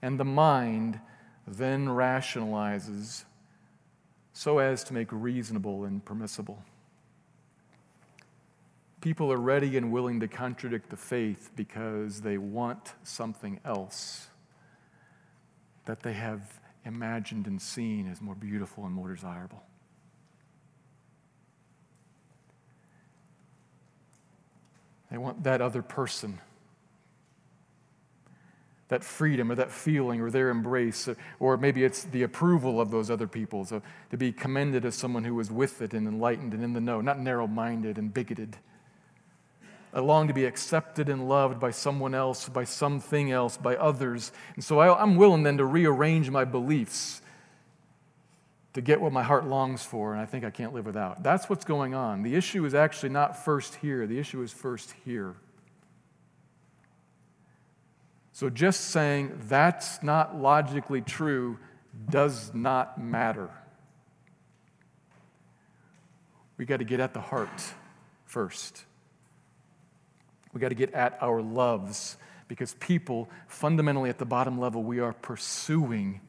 And 0.00 0.20
the 0.20 0.24
mind 0.24 1.00
then 1.44 1.88
rationalizes 1.88 3.24
so 4.32 4.60
as 4.60 4.84
to 4.84 4.94
make 4.94 5.08
reasonable 5.10 5.82
and 5.82 6.04
permissible. 6.04 6.62
People 9.00 9.32
are 9.32 9.40
ready 9.40 9.76
and 9.76 9.90
willing 9.90 10.20
to 10.20 10.28
contradict 10.28 10.90
the 10.90 10.96
faith 10.96 11.50
because 11.56 12.20
they 12.20 12.38
want 12.38 12.92
something 13.02 13.58
else 13.64 14.28
that 15.86 16.04
they 16.04 16.12
have 16.12 16.60
imagined 16.84 17.48
and 17.48 17.60
seen 17.60 18.08
as 18.08 18.20
more 18.20 18.36
beautiful 18.36 18.86
and 18.86 18.94
more 18.94 19.12
desirable. 19.12 19.64
They 25.16 25.22
want 25.22 25.44
that 25.44 25.62
other 25.62 25.80
person, 25.80 26.40
that 28.88 29.02
freedom 29.02 29.50
or 29.50 29.54
that 29.54 29.70
feeling 29.70 30.20
or 30.20 30.30
their 30.30 30.50
embrace, 30.50 31.08
or 31.40 31.56
maybe 31.56 31.84
it's 31.84 32.04
the 32.04 32.22
approval 32.22 32.82
of 32.82 32.90
those 32.90 33.10
other 33.10 33.26
people, 33.26 33.64
so 33.64 33.80
to 34.10 34.18
be 34.18 34.30
commended 34.30 34.84
as 34.84 34.94
someone 34.94 35.24
who 35.24 35.40
is 35.40 35.50
with 35.50 35.80
it 35.80 35.94
and 35.94 36.06
enlightened 36.06 36.52
and 36.52 36.62
in 36.62 36.74
the 36.74 36.82
know, 36.82 37.00
not 37.00 37.18
narrow 37.18 37.46
minded 37.46 37.96
and 37.96 38.12
bigoted. 38.12 38.58
I 39.94 40.00
long 40.00 40.28
to 40.28 40.34
be 40.34 40.44
accepted 40.44 41.08
and 41.08 41.26
loved 41.26 41.58
by 41.58 41.70
someone 41.70 42.14
else, 42.14 42.50
by 42.50 42.64
something 42.64 43.32
else, 43.32 43.56
by 43.56 43.74
others. 43.74 44.32
And 44.54 44.62
so 44.62 44.80
I, 44.80 45.02
am 45.02 45.16
willing 45.16 45.44
then 45.44 45.56
to 45.56 45.64
rearrange 45.64 46.28
my 46.28 46.44
beliefs 46.44 47.22
to 48.76 48.82
get 48.82 49.00
what 49.00 49.10
my 49.10 49.22
heart 49.22 49.46
longs 49.46 49.82
for, 49.82 50.12
and 50.12 50.20
I 50.20 50.26
think 50.26 50.44
I 50.44 50.50
can't 50.50 50.74
live 50.74 50.84
without. 50.84 51.22
That's 51.22 51.48
what's 51.48 51.64
going 51.64 51.94
on. 51.94 52.22
The 52.22 52.34
issue 52.34 52.62
is 52.66 52.74
actually 52.74 53.08
not 53.08 53.42
first 53.42 53.76
here, 53.76 54.06
the 54.06 54.18
issue 54.18 54.42
is 54.42 54.52
first 54.52 54.92
here. 55.06 55.34
So 58.32 58.50
just 58.50 58.90
saying 58.90 59.40
that's 59.48 60.02
not 60.02 60.38
logically 60.38 61.00
true 61.00 61.56
does 62.10 62.52
not 62.52 63.02
matter. 63.02 63.48
We 66.58 66.66
got 66.66 66.80
to 66.80 66.84
get 66.84 67.00
at 67.00 67.14
the 67.14 67.22
heart 67.22 67.72
first. 68.26 68.84
We 70.52 70.60
got 70.60 70.68
to 70.68 70.74
get 70.74 70.92
at 70.92 71.16
our 71.22 71.40
loves 71.40 72.18
because 72.46 72.74
people, 72.74 73.30
fundamentally 73.48 74.10
at 74.10 74.18
the 74.18 74.26
bottom 74.26 74.60
level, 74.60 74.82
we 74.82 75.00
are 75.00 75.14
pursuing 75.14 76.20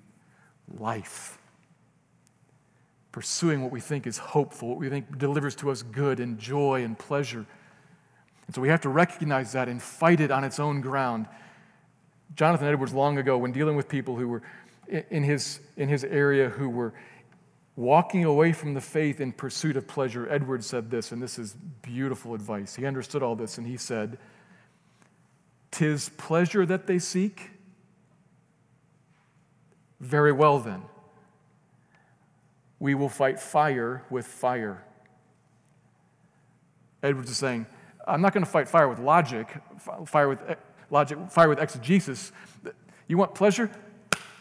life 0.79 1.37
pursuing 3.17 3.63
what 3.63 3.71
we 3.71 3.79
think 3.79 4.05
is 4.05 4.19
hopeful, 4.19 4.69
what 4.69 4.77
we 4.77 4.89
think 4.89 5.17
delivers 5.17 5.55
to 5.55 5.71
us 5.71 5.81
good 5.81 6.19
and 6.19 6.37
joy 6.37 6.83
and 6.83 6.99
pleasure. 6.99 7.47
And 8.45 8.53
so 8.53 8.61
we 8.61 8.69
have 8.69 8.81
to 8.81 8.89
recognize 8.89 9.53
that 9.53 9.67
and 9.67 9.81
fight 9.81 10.19
it 10.19 10.29
on 10.29 10.43
its 10.43 10.59
own 10.59 10.81
ground. 10.81 11.25
Jonathan 12.35 12.67
Edwards, 12.67 12.93
long 12.93 13.17
ago, 13.17 13.35
when 13.35 13.51
dealing 13.51 13.75
with 13.75 13.89
people 13.89 14.17
who 14.17 14.27
were 14.27 14.43
in 15.09 15.23
his, 15.23 15.61
in 15.77 15.89
his 15.89 16.03
area 16.03 16.49
who 16.49 16.69
were 16.69 16.93
walking 17.75 18.23
away 18.23 18.53
from 18.53 18.75
the 18.75 18.81
faith 18.81 19.19
in 19.19 19.31
pursuit 19.31 19.77
of 19.77 19.87
pleasure, 19.87 20.31
Edwards 20.31 20.67
said 20.67 20.91
this, 20.91 21.11
and 21.11 21.19
this 21.19 21.39
is 21.39 21.55
beautiful 21.81 22.35
advice. 22.35 22.75
He 22.75 22.85
understood 22.85 23.23
all 23.23 23.35
this, 23.35 23.57
and 23.57 23.65
he 23.65 23.77
said, 23.77 24.19
Tis 25.71 26.09
pleasure 26.17 26.67
that 26.67 26.85
they 26.85 26.99
seek? 26.99 27.49
Very 29.99 30.31
well, 30.31 30.59
then 30.59 30.83
we 32.79 32.95
will 32.95 33.09
fight 33.09 33.39
fire 33.39 34.03
with 34.09 34.25
fire. 34.25 34.83
Edwards 37.01 37.29
is 37.29 37.37
saying, 37.37 37.65
I'm 38.07 38.21
not 38.21 38.33
going 38.33 38.43
to 38.43 38.49
fight 38.49 38.69
fire 38.69 38.87
with 38.87 38.99
logic, 38.99 39.49
fire 40.05 40.29
with 40.29 40.41
eh, 40.47 40.55
logic, 40.89 41.17
fire 41.29 41.49
with 41.49 41.59
exegesis. 41.59 42.31
You 43.07 43.17
want 43.17 43.35
pleasure? 43.35 43.69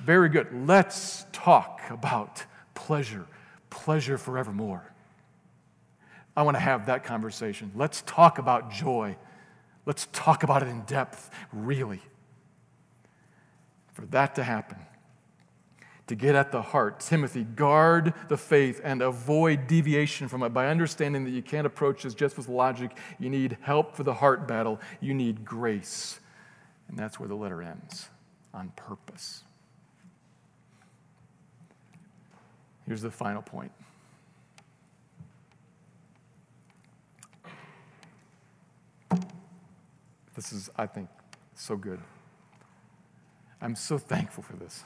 Very 0.03 0.29
good. 0.29 0.49
Let's 0.67 1.27
talk 1.33 1.81
about 1.91 2.45
pleasure, 2.75 3.27
pleasure 3.71 4.19
forevermore. 4.19 4.93
I 6.37 6.43
want 6.43 6.57
to 6.57 6.61
have 6.61 6.87
that 6.87 7.03
conversation. 7.03 7.73
Let's 7.75 8.03
talk 8.03 8.39
about 8.39 8.71
joy. 8.71 9.17
Let's 9.87 10.07
talk 10.13 10.43
about 10.43 10.63
it 10.63 10.69
in 10.69 10.83
depth, 10.83 11.31
really. 11.53 12.03
For 13.95 14.05
that 14.07 14.35
to 14.35 14.45
happen, 14.45 14.79
to 16.07 16.15
get 16.15 16.35
at 16.35 16.53
the 16.53 16.63
heart, 16.63 17.01
Timothy, 17.01 17.45
guard 17.45 18.15
the 18.29 18.37
faith 18.37 18.81
and 18.85 19.03
avoid 19.03 19.67
deviation 19.67 20.29
from 20.29 20.43
it 20.43 20.51
by 20.51 20.69
understanding 20.69 21.25
that 21.25 21.31
you 21.31 21.43
can't 21.43 21.67
approach 21.67 22.05
this 22.05 22.15
just 22.15 22.37
with 22.37 22.49
logic. 22.49 22.97
You 23.19 23.29
need 23.29 23.59
help 23.63 23.97
for 23.97 24.05
the 24.05 24.15
heart 24.15 24.47
battle, 24.47 24.81
you 25.01 25.15
need 25.15 25.45
grace. 25.45 26.21
And 26.89 26.97
that's 26.97 27.19
where 27.19 27.29
the 27.29 27.35
letter 27.35 27.61
ends 27.61 28.09
on 28.55 28.73
purpose. 28.77 29.43
Here's 32.87 33.03
the 33.03 33.11
final 33.11 33.43
point. 33.43 33.73
This 40.37 40.53
is, 40.53 40.71
I 40.77 40.87
think, 40.87 41.09
so 41.55 41.77
good. 41.77 41.99
I'm 43.61 43.75
so 43.75 43.99
thankful 43.99 44.45
for 44.45 44.55
this. 44.55 44.85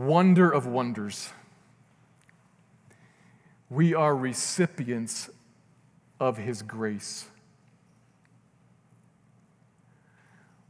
Wonder 0.00 0.50
of 0.50 0.66
wonders. 0.66 1.28
We 3.68 3.92
are 3.92 4.16
recipients 4.16 5.28
of 6.18 6.38
His 6.38 6.62
grace. 6.62 7.26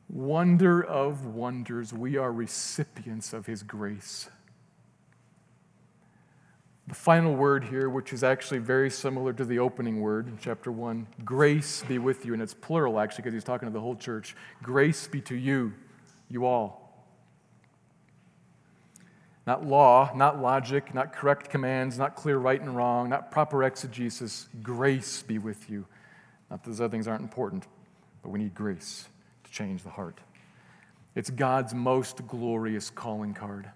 Wonder 0.09 0.83
of 0.83 1.27
wonders, 1.27 1.93
we 1.93 2.17
are 2.17 2.33
recipients 2.33 3.33
of 3.33 3.47
His 3.47 3.63
grace. 3.63 4.29
The 6.89 6.97
final 6.97 7.37
word 7.37 7.63
here, 7.63 7.89
which 7.89 8.13
is 8.13 8.25
actually 8.25 8.59
very 8.59 8.91
similar 8.91 9.33
to 9.35 9.45
the 9.45 9.61
opening 9.61 10.01
word 10.01 10.27
in 10.27 10.39
chapter 10.39 10.73
1 10.73 11.07
grace 11.25 11.85
be 11.87 11.99
with 11.99 12.27
you. 12.27 12.33
And 12.33 12.43
it's 12.43 12.55
plural, 12.55 12.99
actually, 12.99 13.23
because 13.23 13.35
he's 13.35 13.45
talking 13.45 13.69
to 13.69 13.73
the 13.73 13.81
whole 13.81 13.95
church. 13.95 14.35
Grace 14.61 15.07
be 15.07 15.21
to 15.21 15.37
you, 15.37 15.73
you 16.29 16.47
all. 16.47 16.80
Not 19.47 19.65
law, 19.65 20.13
not 20.15 20.41
logic, 20.41 20.95
not 20.95 21.13
correct 21.13 21.49
commands, 21.51 21.99
not 21.99 22.15
clear 22.15 22.39
right 22.39 22.61
and 22.61 22.77
wrong, 22.77 23.09
not 23.09 23.31
proper 23.31 23.65
exegesis. 23.65 24.49
Grace 24.63 25.23
be 25.23 25.39
with 25.39 25.71
you. 25.71 25.87
Not 26.51 26.63
that 26.63 26.71
those 26.71 26.81
other 26.81 26.91
things 26.91 27.09
aren't 27.09 27.23
important, 27.23 27.67
but 28.23 28.31
we 28.31 28.39
need 28.39 28.55
grace 28.55 29.09
to 29.45 29.51
change 29.51 29.83
the 29.83 29.91
heart. 29.91 30.19
It's 31.15 31.31
God's 31.31 31.75
most 31.75 32.27
glorious 32.27 32.91
calling 32.91 33.35
card 33.35 33.71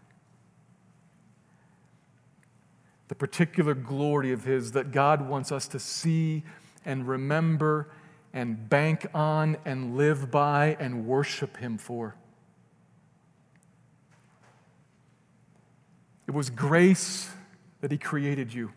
the 3.08 3.14
particular 3.14 3.74
glory 3.74 4.32
of 4.32 4.44
His 4.44 4.72
that 4.72 4.92
God 4.92 5.28
wants 5.28 5.52
us 5.52 5.68
to 5.68 5.78
see 5.78 6.42
and 6.84 7.06
remember 7.06 7.90
and 8.32 8.68
bank 8.68 9.06
on 9.14 9.56
and 9.64 9.96
live 9.96 10.30
by 10.30 10.76
and 10.80 11.06
worship 11.06 11.56
Him 11.58 11.78
for. 11.78 12.16
It 16.26 16.32
was 16.32 16.50
grace 16.50 17.30
that 17.80 17.90
He 17.90 17.98
created 17.98 18.52
you. 18.52 18.72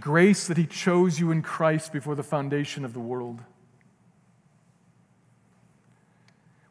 Grace 0.00 0.46
that 0.48 0.56
He 0.56 0.66
chose 0.66 1.20
you 1.20 1.30
in 1.30 1.42
Christ 1.42 1.92
before 1.92 2.14
the 2.14 2.22
foundation 2.22 2.84
of 2.84 2.94
the 2.94 3.00
world. 3.00 3.40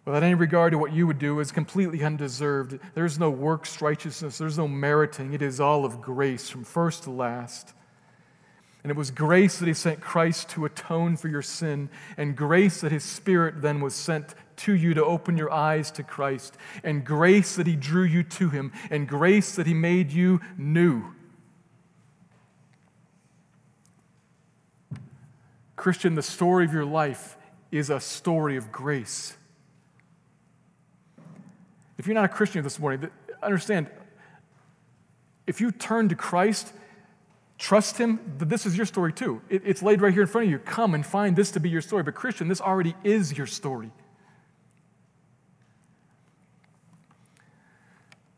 without 0.06 0.24
any 0.24 0.34
regard 0.34 0.72
to 0.72 0.78
what 0.78 0.92
you 0.92 1.08
would 1.08 1.20
do, 1.20 1.40
is 1.40 1.52
completely 1.52 2.04
undeserved. 2.04 2.78
There's 2.94 3.18
no 3.20 3.30
works 3.30 3.82
righteousness, 3.82 4.38
there's 4.38 4.58
no 4.58 4.68
meriting. 4.68 5.34
It 5.34 5.42
is 5.42 5.60
all 5.60 5.86
of 5.86 6.02
grace 6.02 6.50
from 6.50 6.64
first 6.64 7.04
to 7.04 7.12
last. 7.12 7.74
And 8.84 8.92
it 8.92 8.98
was 8.98 9.12
grace 9.12 9.60
that 9.60 9.68
He 9.68 9.74
sent 9.74 10.02
Christ 10.02 10.50
to 10.50 10.66
atone 10.66 11.16
for 11.16 11.30
your 11.30 11.42
sin, 11.42 11.90
and 12.18 12.36
grace 12.36 12.82
that 12.82 12.92
His 12.92 13.04
Spirit 13.04 13.62
then 13.62 13.80
was 13.80 13.96
sent 13.96 14.36
to 14.58 14.74
you 14.74 14.94
to 14.94 15.04
open 15.04 15.38
your 15.38 15.52
eyes 15.52 15.92
to 15.92 16.04
Christ, 16.04 16.58
and 16.84 17.06
grace 17.06 17.56
that 17.56 17.68
He 17.68 17.76
drew 17.76 18.04
you 18.04 18.24
to 18.24 18.50
Him, 18.50 18.72
and 18.90 19.08
grace 19.08 19.56
that 19.56 19.68
He 19.68 19.74
made 19.74 20.12
you 20.12 20.42
new. 20.58 21.14
Christian, 25.76 26.16
the 26.16 26.24
story 26.24 26.66
of 26.66 26.74
your 26.74 26.86
life 26.86 27.36
is 27.70 27.90
a 27.90 28.00
story 28.00 28.56
of 28.56 28.72
grace. 28.72 29.36
If 31.98 32.08
you're 32.08 32.14
not 32.14 32.26
a 32.26 32.30
Christian 32.30 32.64
this 32.64 32.80
morning, 32.80 33.10
understand 33.42 33.90
if 35.46 35.60
you 35.60 35.72
turn 35.72 36.10
to 36.10 36.16
Christ, 36.16 36.72
trust 37.58 37.98
Him, 37.98 38.20
that 38.38 38.50
this 38.50 38.66
is 38.66 38.78
your 38.78 38.86
story 38.86 39.12
too. 39.12 39.42
it's 39.50 39.82
laid 39.82 40.02
right 40.02 40.14
here 40.14 40.22
in 40.22 40.28
front 40.28 40.46
of 40.46 40.52
you. 40.52 40.60
Come 40.60 40.94
and 40.96 41.06
find 41.06 41.36
this 41.36 41.52
to 41.52 41.60
be 41.60 41.70
your 41.70 41.82
story. 41.82 42.04
But, 42.04 42.16
Christian, 42.16 42.48
this 42.48 42.62
already 42.62 42.96
is 43.04 43.38
your 43.38 43.48
story. 43.48 43.92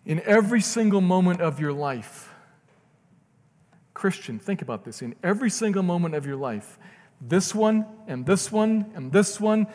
In 0.05 0.21
every 0.21 0.61
single 0.61 1.01
moment 1.01 1.41
of 1.41 1.59
your 1.59 1.73
life, 1.73 2.31
Christian, 3.93 4.39
think 4.39 4.61
about 4.61 4.85
this. 4.85 5.01
In 5.01 5.15
every 5.23 5.49
single 5.49 5.83
moment 5.83 6.15
of 6.15 6.25
your 6.25 6.35
life, 6.35 6.77
this 7.19 7.55
one 7.55 7.85
and 8.07 8.25
this 8.25 8.51
one 8.51 8.91
and 8.95 9.11
this 9.11 9.39
one 9.39 9.67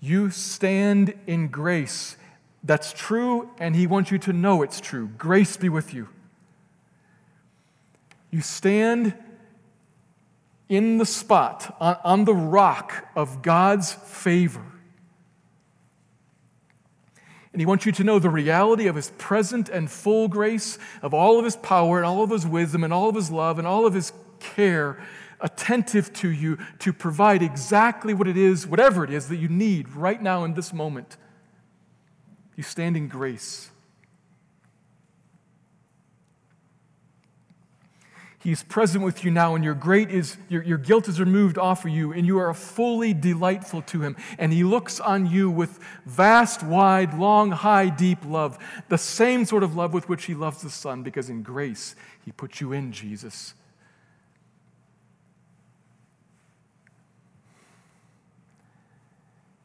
you 0.00 0.30
stand 0.30 1.14
in 1.26 1.48
grace. 1.48 2.16
That's 2.62 2.92
true, 2.92 3.50
and 3.58 3.74
He 3.74 3.86
wants 3.86 4.10
you 4.10 4.18
to 4.18 4.32
know 4.32 4.62
it's 4.62 4.80
true. 4.80 5.08
Grace 5.18 5.56
be 5.56 5.68
with 5.68 5.94
you. 5.94 6.08
You 8.30 8.40
stand 8.40 9.14
in 10.68 10.98
the 10.98 11.06
spot, 11.06 11.76
on, 11.80 12.24
the 12.24 12.34
rock 12.34 13.08
of 13.16 13.40
God's 13.42 13.92
favor. 13.92 14.62
And 17.56 17.60
He 17.62 17.64
wants 17.64 17.86
you 17.86 17.92
to 17.92 18.04
know 18.04 18.18
the 18.18 18.28
reality 18.28 18.86
of 18.86 18.96
His 18.96 19.12
present 19.16 19.70
and 19.70 19.90
full 19.90 20.28
grace, 20.28 20.78
of 21.00 21.14
all 21.14 21.38
of 21.38 21.44
His 21.46 21.56
power, 21.56 21.96
and 21.96 22.04
all 22.04 22.22
of 22.22 22.28
His 22.28 22.46
wisdom, 22.46 22.84
and 22.84 22.92
all 22.92 23.08
of 23.08 23.14
His 23.14 23.30
love, 23.30 23.58
and 23.58 23.66
all 23.66 23.86
of 23.86 23.94
His 23.94 24.12
care 24.40 25.02
attentive 25.40 26.12
to 26.12 26.28
you 26.28 26.58
to 26.80 26.92
provide 26.92 27.42
exactly 27.42 28.12
what 28.12 28.28
it 28.28 28.36
is, 28.36 28.66
whatever 28.66 29.04
it 29.04 29.10
is 29.10 29.28
that 29.28 29.36
you 29.36 29.48
need 29.48 29.88
right 29.88 30.20
now 30.20 30.44
in 30.44 30.52
this 30.52 30.74
moment. 30.74 31.16
You 32.56 32.62
stand 32.62 32.94
in 32.94 33.08
grace. 33.08 33.70
He's 38.46 38.62
present 38.62 39.02
with 39.02 39.24
you 39.24 39.32
now, 39.32 39.56
and 39.56 39.64
your 39.64 39.74
great 39.74 40.08
is 40.08 40.36
your, 40.48 40.62
your 40.62 40.78
guilt 40.78 41.08
is 41.08 41.18
removed 41.18 41.58
off 41.58 41.84
of 41.84 41.90
you, 41.90 42.12
and 42.12 42.24
you 42.24 42.38
are 42.38 42.54
fully 42.54 43.12
delightful 43.12 43.82
to 43.82 44.02
him. 44.02 44.14
And 44.38 44.52
he 44.52 44.62
looks 44.62 45.00
on 45.00 45.26
you 45.26 45.50
with 45.50 45.80
vast, 46.04 46.62
wide, 46.62 47.18
long, 47.18 47.50
high, 47.50 47.88
deep 47.88 48.24
love, 48.24 48.56
the 48.88 48.98
same 48.98 49.46
sort 49.46 49.64
of 49.64 49.74
love 49.74 49.92
with 49.92 50.08
which 50.08 50.26
he 50.26 50.34
loves 50.34 50.62
the 50.62 50.70
Son, 50.70 51.02
because 51.02 51.28
in 51.28 51.42
grace 51.42 51.96
he 52.24 52.30
put 52.30 52.60
you 52.60 52.72
in 52.72 52.92
Jesus 52.92 53.54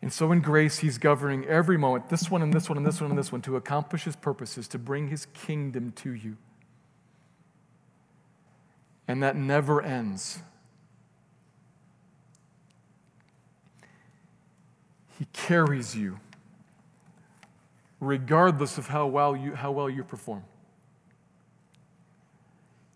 And 0.02 0.12
so 0.12 0.32
in 0.32 0.42
grace, 0.42 0.80
he's 0.80 0.98
governing 0.98 1.46
every 1.46 1.78
moment, 1.78 2.10
this 2.10 2.32
one 2.32 2.42
and 2.42 2.52
this 2.52 2.68
one 2.68 2.80
and 2.80 2.88
this 2.88 3.00
one 3.00 3.12
and 3.12 3.20
this 3.20 3.32
one, 3.32 3.44
to 3.44 3.58
accomplish 3.58 4.06
his 4.06 4.16
purposes, 4.16 4.68
to 4.70 4.80
bring 4.80 5.10
his 5.10 5.28
kingdom 5.28 5.92
to 5.98 6.14
you. 6.14 6.38
And 9.08 9.22
that 9.24 9.36
never 9.36 9.82
ends. 9.82 10.40
He 15.20 15.26
carries 15.34 15.96
you 15.96 16.20
regardless 18.00 18.78
of 18.78 18.88
how 18.88 19.06
well 19.06 19.36
you, 19.36 19.54
how 19.54 19.72
well 19.72 19.90
you 19.90 20.04
perform. 20.04 20.44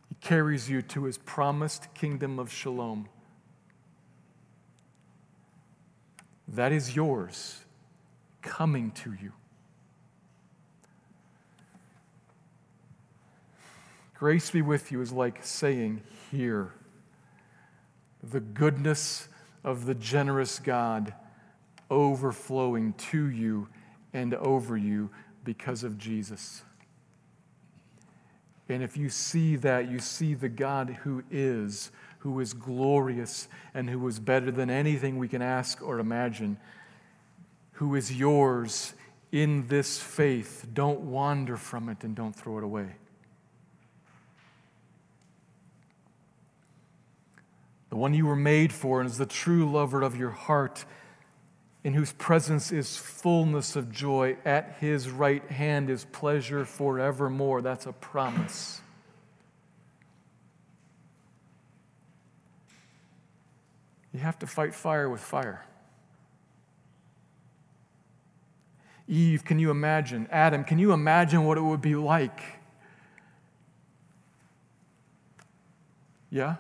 He 0.10 0.16
carries 0.16 0.70
you 0.70 0.82
to 0.82 1.04
his 1.04 1.18
promised 1.20 1.94
kingdom 1.94 2.40
of 2.40 2.52
shalom 2.52 3.08
that 6.48 6.72
is 6.72 6.96
yours 6.96 7.66
coming 8.42 8.92
to 8.92 9.14
you. 9.14 9.34
Grace 14.16 14.50
be 14.50 14.62
with 14.62 14.92
you 14.92 15.02
is 15.02 15.12
like 15.12 15.40
saying, 15.44 16.02
Here, 16.32 16.74
the 18.24 18.40
goodness 18.40 19.28
of 19.64 19.86
the 19.86 19.96
generous 19.96 20.60
God 20.60 21.14
overflowing 21.92 22.94
to 22.94 23.26
you 23.26 23.68
and 24.14 24.34
over 24.34 24.78
you 24.78 25.10
because 25.44 25.84
of 25.84 25.98
Jesus. 25.98 26.64
And 28.70 28.82
if 28.82 28.98
you 28.98 29.10
see 29.10 29.58
that, 29.58 29.92
you 29.92 30.00
see 30.00 30.34
the 30.34 30.50
God 30.50 30.98
who 31.04 31.24
is 31.30 31.92
who 32.26 32.40
is 32.40 32.54
glorious 32.54 33.48
and 33.76 33.88
who 33.88 34.08
is 34.08 34.20
better 34.20 34.50
than 34.50 34.68
anything 34.68 35.20
we 35.20 35.28
can 35.28 35.44
ask 35.44 35.80
or 35.84 36.00
imagine, 36.00 36.58
who 37.74 37.94
is 37.94 38.12
yours 38.12 38.96
in 39.32 39.68
this 39.68 40.00
faith. 40.00 40.66
Don't 40.74 41.02
wander 41.02 41.56
from 41.56 41.88
it 41.88 42.04
and 42.04 42.16
don't 42.16 42.36
throw 42.36 42.58
it 42.58 42.64
away. 42.64 42.96
The 47.96 48.00
one 48.00 48.14
you 48.14 48.26
were 48.26 48.36
made 48.36 48.74
for 48.74 49.00
and 49.00 49.10
is 49.10 49.18
the 49.18 49.26
true 49.26 49.72
lover 49.72 50.02
of 50.02 50.18
your 50.18 50.32
heart, 50.32 50.84
in 51.82 51.94
whose 51.94 52.12
presence 52.12 52.74
is 52.74 52.98
fullness 52.98 53.78
of 53.78 53.90
joy. 53.90 54.36
At 54.44 54.76
his 54.82 55.10
right 55.10 55.42
hand 55.50 55.90
is 55.90 56.04
pleasure 56.04 56.66
forevermore. 56.66 57.62
That's 57.62 57.86
a 57.86 57.94
promise. 57.94 58.82
You 64.12 64.20
have 64.20 64.38
to 64.40 64.46
fight 64.46 64.76
fire 64.76 65.10
with 65.10 65.22
fire. 65.22 65.66
Eve, 69.08 69.46
can 69.46 69.58
you 69.58 69.72
imagine? 69.72 70.28
Adam, 70.32 70.66
can 70.66 70.80
you 70.80 70.92
imagine 70.92 71.46
what 71.46 71.58
it 71.58 71.62
would 71.62 71.82
be 71.82 71.96
like? 71.96 72.42
Yeah? 76.30 76.56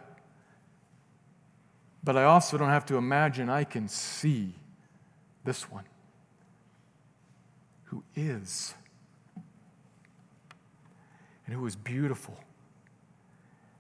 But 2.06 2.16
I 2.16 2.24
also 2.24 2.58
don't 2.58 2.70
have 2.70 2.86
to 2.86 2.98
imagine, 2.98 3.50
I 3.50 3.64
can 3.64 3.88
see 3.90 4.54
this 5.44 5.70
one 5.70 5.86
who 7.86 8.04
is 8.16 8.76
and 11.46 11.56
who 11.56 11.66
is 11.66 11.76
beautiful 11.76 12.40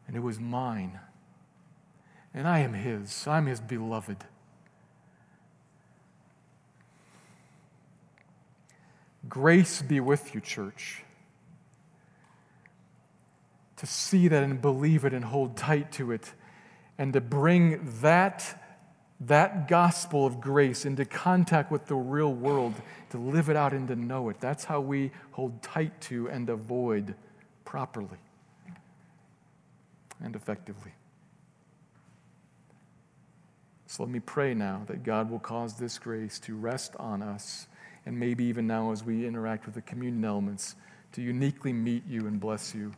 and 0.07 0.15
who 0.15 0.28
is 0.28 0.39
mine 0.39 0.99
and 2.36 2.49
I 2.49 2.59
am 2.59 2.73
His. 2.73 3.26
I'm 3.28 3.45
His 3.45 3.61
beloved. 3.61 4.17
Grace 9.30 9.82
be 9.82 10.01
with 10.01 10.36
you, 10.36 10.41
church. 10.41 11.03
To 13.78 13.86
see 13.86 14.28
that 14.28 14.43
and 14.43 14.61
believe 14.61 15.05
it 15.05 15.13
and 15.13 15.23
hold 15.23 15.55
tight 15.55 15.93
to 15.93 16.11
it, 16.11 16.34
and 16.97 17.13
to 17.13 17.21
bring 17.21 17.79
that, 18.01 18.61
that 19.19 19.67
gospel 19.67 20.25
of 20.25 20.39
grace 20.39 20.85
into 20.85 21.05
contact 21.05 21.71
with 21.71 21.85
the 21.87 21.95
real 21.95 22.33
world, 22.33 22.73
to 23.09 23.17
live 23.17 23.49
it 23.49 23.55
out 23.55 23.73
and 23.73 23.87
to 23.87 23.95
know 23.95 24.29
it. 24.29 24.39
That's 24.39 24.63
how 24.63 24.79
we 24.79 25.11
hold 25.31 25.61
tight 25.61 25.99
to 26.01 26.29
and 26.29 26.49
avoid 26.49 27.15
properly 27.65 28.19
and 30.23 30.35
effectively. 30.35 30.93
So 33.87 34.03
let 34.03 34.11
me 34.11 34.19
pray 34.19 34.53
now 34.53 34.83
that 34.87 35.03
God 35.03 35.29
will 35.29 35.39
cause 35.39 35.75
this 35.75 35.97
grace 35.99 36.39
to 36.39 36.55
rest 36.55 36.95
on 36.97 37.21
us, 37.21 37.67
and 38.05 38.19
maybe 38.19 38.43
even 38.45 38.67
now 38.67 38.91
as 38.91 39.03
we 39.03 39.25
interact 39.25 39.65
with 39.65 39.75
the 39.75 39.81
communion 39.81 40.25
elements, 40.25 40.75
to 41.13 41.21
uniquely 41.21 41.71
meet 41.71 42.03
you 42.07 42.27
and 42.27 42.39
bless 42.39 42.75
you 42.75 42.91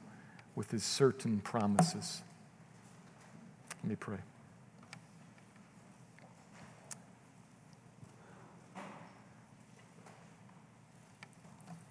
with 0.56 0.72
his 0.72 0.84
certain 0.84 1.40
promises. 1.40 2.24
Let 3.88 3.92
me 3.92 3.96
pray. 4.02 4.18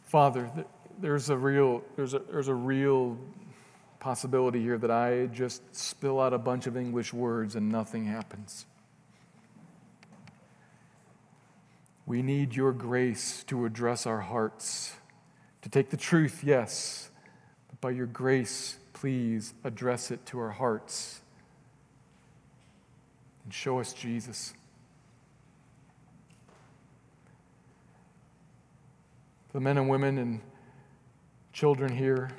Father, 0.04 0.50
there's 1.00 1.30
a 1.30 1.38
real, 1.38 1.82
there's 1.96 2.12
a, 2.12 2.18
there's 2.18 2.48
a 2.48 2.54
real 2.54 3.16
possibility 3.98 4.60
here 4.60 4.76
that 4.76 4.90
I 4.90 5.28
just 5.32 5.74
spill 5.74 6.20
out 6.20 6.34
a 6.34 6.38
bunch 6.38 6.66
of 6.66 6.76
English 6.76 7.14
words 7.14 7.56
and 7.56 7.70
nothing 7.70 8.04
happens. 8.04 8.66
We 12.04 12.20
need 12.20 12.54
your 12.54 12.72
grace 12.72 13.42
to 13.44 13.64
address 13.64 14.04
our 14.04 14.20
hearts, 14.20 14.92
to 15.62 15.70
take 15.70 15.88
the 15.88 15.96
truth, 15.96 16.44
yes, 16.44 17.08
but 17.68 17.80
by 17.80 17.92
your 17.92 18.04
grace, 18.04 18.76
please 18.92 19.54
address 19.64 20.10
it 20.10 20.26
to 20.26 20.38
our 20.38 20.50
hearts 20.50 21.22
and 23.46 23.54
show 23.54 23.80
us 23.80 23.94
Jesus. 23.94 24.52
The 29.54 29.60
men 29.60 29.78
and 29.78 29.88
women 29.88 30.18
and 30.18 30.40
children 31.54 31.96
here, 31.96 32.30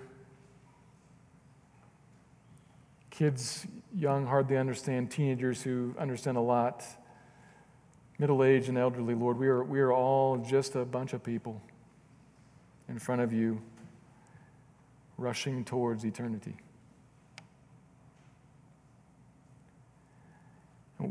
kids, 3.10 3.66
young, 3.96 4.28
hardly 4.28 4.58
understand, 4.58 5.10
teenagers 5.10 5.64
who 5.64 5.96
understand 5.98 6.38
a 6.38 6.42
lot 6.42 6.84
middle 8.20 8.44
aged 8.44 8.70
and 8.70 8.78
elderly, 8.78 9.14
Lord, 9.14 9.38
we 9.38 9.48
are, 9.48 9.64
we 9.64 9.80
are 9.80 9.94
all 9.94 10.38
just 10.38 10.76
a 10.76 10.86
bunch 10.86 11.14
of 11.14 11.24
people 11.24 11.62
in 12.90 13.00
front 13.00 13.22
of 13.22 13.32
you 13.32 13.62
rushing 15.18 15.64
towards 15.64 16.04
eternity. 16.04 16.56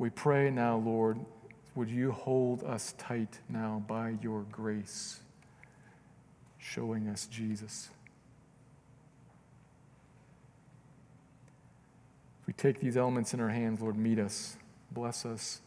We 0.07 0.11
pray 0.11 0.51
now, 0.51 0.77
Lord, 0.77 1.19
would 1.75 1.91
you 1.91 2.13
hold 2.13 2.63
us 2.63 2.95
tight 2.97 3.41
now 3.49 3.83
by 3.89 4.15
your 4.23 4.43
grace, 4.53 5.19
showing 6.59 7.09
us 7.09 7.27
Jesus? 7.27 7.91
If 12.41 12.47
we 12.47 12.53
take 12.53 12.79
these 12.79 12.97
elements 12.97 13.35
in 13.35 13.41
our 13.41 13.49
hands, 13.49 13.81
Lord, 13.81 13.97
meet 13.97 14.21
us, 14.21 14.57
bless 14.93 15.27
us 15.27 15.61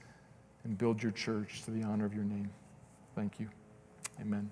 and 0.63 0.77
build 0.77 1.03
your 1.03 1.11
church 1.11 1.63
to 1.65 1.71
the 1.71 1.83
honor 1.83 2.05
of 2.05 2.13
your 2.13 2.23
name. 2.23 2.49
Thank 3.15 3.41
you. 3.41 3.49
Amen. 4.21 4.51